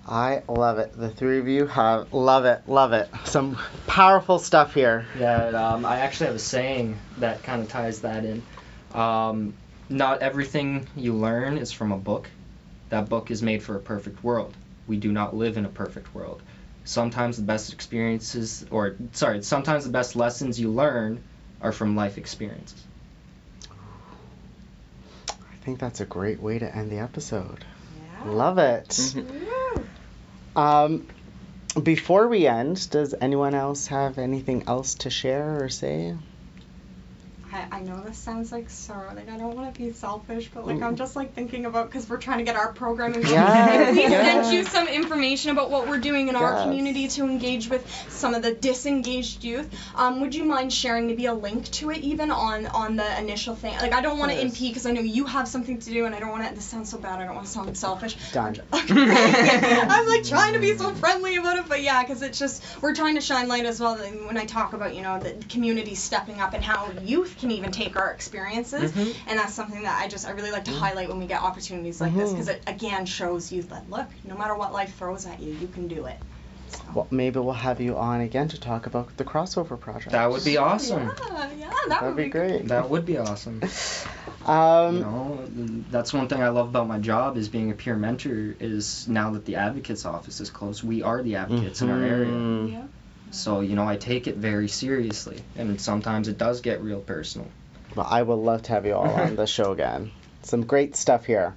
I 0.08 0.44
love 0.48 0.78
it. 0.78 0.94
The 0.96 1.10
three 1.10 1.40
of 1.40 1.48
you 1.48 1.66
have 1.68 2.14
love 2.14 2.46
it, 2.46 2.62
love 2.68 2.94
it. 2.94 3.10
Some 3.26 3.58
powerful 3.88 4.38
stuff 4.38 4.74
here. 4.74 5.06
Yeah, 5.18 5.48
um, 5.48 5.86
I 5.86 5.98
actually 5.98 6.28
have 6.28 6.36
a 6.36 6.40
saying 6.40 7.00
that 7.18 7.44
kind 7.44 7.62
of 7.62 7.70
ties 7.70 8.02
that 8.02 8.24
in. 8.24 8.44
Um, 8.94 9.56
not 9.90 10.22
everything 10.22 10.88
you 10.96 11.14
learn 11.14 11.58
is 11.58 11.72
from 11.72 11.92
a 11.92 11.98
book. 11.98 12.30
That 12.90 13.10
book 13.10 13.32
is 13.32 13.42
made 13.42 13.64
for 13.64 13.76
a 13.76 13.80
perfect 13.80 14.24
world. 14.24 14.54
We 14.88 14.98
do 14.98 15.12
not 15.12 15.36
live 15.36 15.58
in 15.58 15.66
a 15.66 15.70
perfect 15.70 16.14
world. 16.14 16.42
Sometimes 16.84 17.38
the 17.38 17.44
best 17.44 17.74
experiences, 17.74 18.64
or 18.70 18.96
sorry, 19.14 19.42
sometimes 19.42 19.86
the 19.86 19.92
best 19.92 20.16
lessons 20.16 20.60
you 20.60 20.70
learn 20.70 21.24
are 21.62 21.72
from 21.72 21.96
life 21.96 22.20
experiences. 22.20 22.82
I 25.30 25.66
think 25.66 25.80
that's 25.80 26.00
a 26.00 26.06
great 26.06 26.40
way 26.40 26.60
to 26.60 26.76
end 26.76 26.92
the 26.92 27.00
episode. 27.00 27.66
Yeah. 28.24 28.30
Love 28.30 28.60
it. 28.60 28.90
Mhm. 28.90 29.26
Um, 30.56 31.08
before 31.82 32.28
we 32.28 32.48
end, 32.48 32.90
does 32.90 33.14
anyone 33.20 33.54
else 33.54 33.88
have 33.88 34.18
anything 34.18 34.64
else 34.68 34.96
to 34.96 35.10
share 35.10 35.64
or 35.64 35.70
say? 35.70 36.16
I, 37.56 37.78
I 37.78 37.80
know 37.82 38.02
this 38.02 38.18
sounds 38.18 38.52
like 38.52 38.70
so 38.70 38.94
like 39.16 39.30
I 39.30 39.38
don't 39.38 39.56
want 39.56 39.74
to 39.74 39.80
be 39.82 39.92
selfish, 39.94 40.50
but 40.54 40.68
like 40.68 40.82
I'm 40.82 40.96
just 40.96 41.16
like 41.16 41.34
thinking 41.34 41.66
about 41.66 41.90
because 41.90 42.10
we're 42.10 42.18
trying 42.18 42.40
to 42.40 42.44
get 42.44 42.56
our 42.58 42.74
programming. 42.74 43.22
going. 43.22 43.34
Yes, 43.34 43.90
if 43.90 43.96
we 43.96 44.02
yes. 44.04 44.46
sent 44.46 44.54
you 44.56 44.64
some 44.66 44.88
information 44.88 45.52
about 45.52 45.70
what 45.72 45.88
we're 45.88 46.00
doing 46.00 46.28
in 46.28 46.36
our 46.36 46.62
community 46.64 47.08
to 47.10 47.24
engage 47.24 47.70
with 47.70 47.90
some 48.10 48.34
of 48.34 48.42
the 48.42 48.54
disengaged 48.54 49.44
youth, 49.44 49.74
um, 49.96 50.20
would 50.22 50.36
you 50.36 50.44
mind 50.44 50.74
sharing 50.74 51.08
maybe 51.08 51.28
a 51.28 51.34
link 51.34 51.70
to 51.72 51.92
it 51.92 52.00
even 52.00 52.30
on 52.32 52.66
on 52.68 52.96
the 52.98 53.20
initial 53.20 53.56
thing? 53.56 53.74
Like 53.78 53.94
I 53.94 54.02
don't 54.02 54.20
want 54.20 54.32
to 54.32 54.36
Yes. 54.36 54.44
impede 54.52 54.72
because 54.72 54.86
I 54.86 54.92
know 54.92 55.02
you 55.02 55.26
have 55.26 55.48
something 55.48 55.80
to 55.80 55.90
do 55.90 56.06
and 56.06 56.14
I 56.14 56.20
don't 56.20 56.32
want 56.32 56.48
to. 56.48 56.54
This 56.56 56.66
sounds 56.66 56.90
so 56.92 56.98
bad. 56.98 57.22
I 57.22 57.26
don't 57.26 57.36
want 57.36 57.48
to 57.48 57.54
sound 57.54 57.78
selfish. 57.78 58.18
Done. 58.34 58.60
I'm 58.74 60.08
like 60.08 60.24
trying 60.24 60.54
to 60.54 60.60
be 60.60 60.76
so 60.78 60.94
friendly 60.96 61.38
about 61.38 61.58
it, 61.58 61.66
but 61.70 61.82
yeah, 61.82 62.02
because 62.04 62.22
it's 62.22 62.38
just 62.38 62.64
we're 62.82 62.94
trying 62.96 63.16
to 63.16 63.22
shine 63.22 63.48
light 63.48 63.66
as 63.66 63.80
well. 63.80 63.96
When 63.98 64.38
I 64.38 64.46
talk 64.46 64.74
about 64.74 64.94
you 64.96 65.02
know 65.02 65.20
the 65.20 65.36
community 65.50 65.96
stepping 65.96 66.42
up 66.42 66.54
and 66.54 66.64
how 66.64 66.92
youth 67.04 67.38
can 67.46 67.52
even 67.56 67.72
take 67.72 67.96
our 67.96 68.12
experiences, 68.12 68.92
Mhm. 68.92 69.16
and 69.28 69.38
that's 69.40 69.54
something 69.54 69.84
that 69.84 70.02
I 70.02 70.08
just 70.08 70.28
I 70.28 70.32
really 70.32 70.52
like 70.52 70.66
to 70.66 70.72
highlight 70.72 71.10
when 71.10 71.20
we 71.20 71.28
get 71.28 71.42
opportunities 71.44 72.02
like 72.02 72.16
this 72.16 72.30
Mhm. 72.32 72.34
because 72.34 72.48
it 72.50 72.64
again 72.68 73.06
shows 73.06 73.52
youth 73.52 73.70
that 73.70 73.90
look, 73.90 74.08
no 74.24 74.36
matter 74.36 74.56
what 74.56 74.74
life 74.74 74.96
throws 74.98 75.26
at 75.28 75.40
you, 75.40 75.54
you 75.54 75.68
can 75.68 75.88
do 75.88 76.06
it. 76.08 76.18
So. 76.70 76.82
Well, 76.96 77.08
maybe 77.12 77.40
we'll 77.40 77.54
have 77.54 77.80
you 77.80 77.96
on 77.98 78.22
again 78.22 78.48
to 78.50 78.60
talk 78.60 78.88
about 78.88 79.16
the 79.18 79.24
crossover 79.24 79.80
project. 79.80 80.12
That 80.12 80.32
would 80.32 80.44
be 80.44 80.58
awesome. 80.58 81.12
Yeah, 81.30 81.50
yeah, 81.60 81.70
that 81.70 81.90
That'd 81.90 82.16
would 82.16 82.24
be 82.24 82.30
great. 82.30 82.68
That 82.70 82.90
would 82.90 83.06
be 83.06 83.18
awesome. 83.18 83.62
Um, 84.46 84.96
you 84.98 85.02
know, 85.02 85.40
that's 85.90 86.14
one 86.14 86.28
thing 86.28 86.40
I 86.44 86.50
love 86.50 86.68
about 86.68 86.88
my 86.88 87.00
job 87.00 87.36
is 87.36 87.50
being 87.50 87.72
a 87.72 87.74
peer 87.74 87.96
mentor. 87.96 88.56
Is 88.60 89.08
now 89.08 89.32
that 89.32 89.44
the 89.46 89.56
advocates 89.56 90.06
office 90.06 90.40
is 90.40 90.52
closed, 90.52 90.84
we 90.84 91.02
are 91.02 91.24
the 91.24 91.38
advocates 91.38 91.82
in 91.82 91.90
our 91.90 92.04
area. 92.04 92.32
mhm. 92.32 92.72
Yeah. 92.72 92.84
So 93.36 93.60
you 93.60 93.76
know, 93.76 93.88
I 93.88 93.98
take 93.98 94.28
it 94.28 94.38
very 94.38 94.68
seriously, 94.68 95.42
and 95.58 95.80
sometimes 95.80 96.28
it 96.28 96.38
does 96.38 96.62
get 96.62 96.82
real 96.82 97.02
personal. 97.02 97.48
Well, 97.96 98.08
I 98.10 98.22
would 98.22 98.36
love 98.36 98.64
to 98.64 98.74
have 98.74 98.86
you 98.86 98.94
all 98.96 99.14
on 99.14 99.36
the 99.36 99.46
show 99.58 99.72
again. 99.72 100.12
Some 100.44 100.66
great 100.66 100.96
stuff 100.96 101.26
here. 101.26 101.56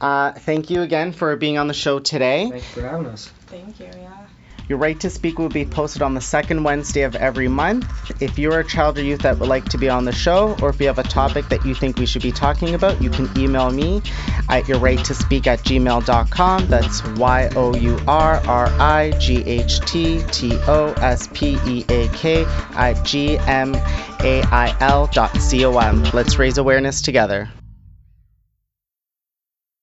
Uh, 0.00 0.32
thank 0.32 0.70
you 0.70 0.82
again 0.82 1.12
for 1.12 1.36
being 1.36 1.58
on 1.58 1.68
the 1.68 1.74
show 1.74 1.98
today. 1.98 2.48
Thanks 2.48 2.66
for 2.66 2.82
having 2.82 3.06
us. 3.06 3.28
Thank 3.46 3.80
you. 3.80 3.86
Yeah. 3.86 4.26
Your 4.70 4.78
Right 4.78 5.00
to 5.00 5.10
Speak 5.10 5.40
will 5.40 5.48
be 5.48 5.64
posted 5.64 6.00
on 6.00 6.14
the 6.14 6.20
second 6.20 6.62
Wednesday 6.62 7.02
of 7.02 7.16
every 7.16 7.48
month. 7.48 7.88
If 8.22 8.38
you're 8.38 8.60
a 8.60 8.64
child 8.64 8.98
or 8.98 9.02
youth 9.02 9.22
that 9.22 9.36
would 9.40 9.48
like 9.48 9.64
to 9.70 9.78
be 9.78 9.88
on 9.88 10.04
the 10.04 10.12
show, 10.12 10.56
or 10.62 10.68
if 10.68 10.80
you 10.80 10.86
have 10.86 11.00
a 11.00 11.02
topic 11.02 11.48
that 11.48 11.66
you 11.66 11.74
think 11.74 11.98
we 11.98 12.06
should 12.06 12.22
be 12.22 12.30
talking 12.30 12.76
about, 12.76 13.02
you 13.02 13.10
can 13.10 13.28
email 13.36 13.72
me 13.72 14.00
at 14.48 14.68
your 14.68 14.78
right 14.78 15.04
to 15.06 15.12
speak 15.12 15.48
at 15.48 15.58
gmail.com. 15.64 16.68
That's 16.68 17.04
Y 17.16 17.50
O 17.56 17.74
U 17.74 17.98
R 18.06 18.40
R 18.46 18.66
I 18.78 19.10
G 19.18 19.42
H 19.42 19.80
T 19.80 20.22
T 20.30 20.52
O 20.68 20.92
S 20.98 21.28
P 21.34 21.58
E 21.66 21.84
A 21.88 22.06
K 22.10 22.44
at 22.76 23.04
G 23.04 23.38
M 23.38 23.74
A 23.74 24.44
I 24.52 24.76
L 24.78 25.08
dot 25.12 25.36
C 25.36 25.64
O 25.64 25.76
M. 25.78 26.04
Let's 26.12 26.38
raise 26.38 26.58
awareness 26.58 27.02
together. 27.02 27.50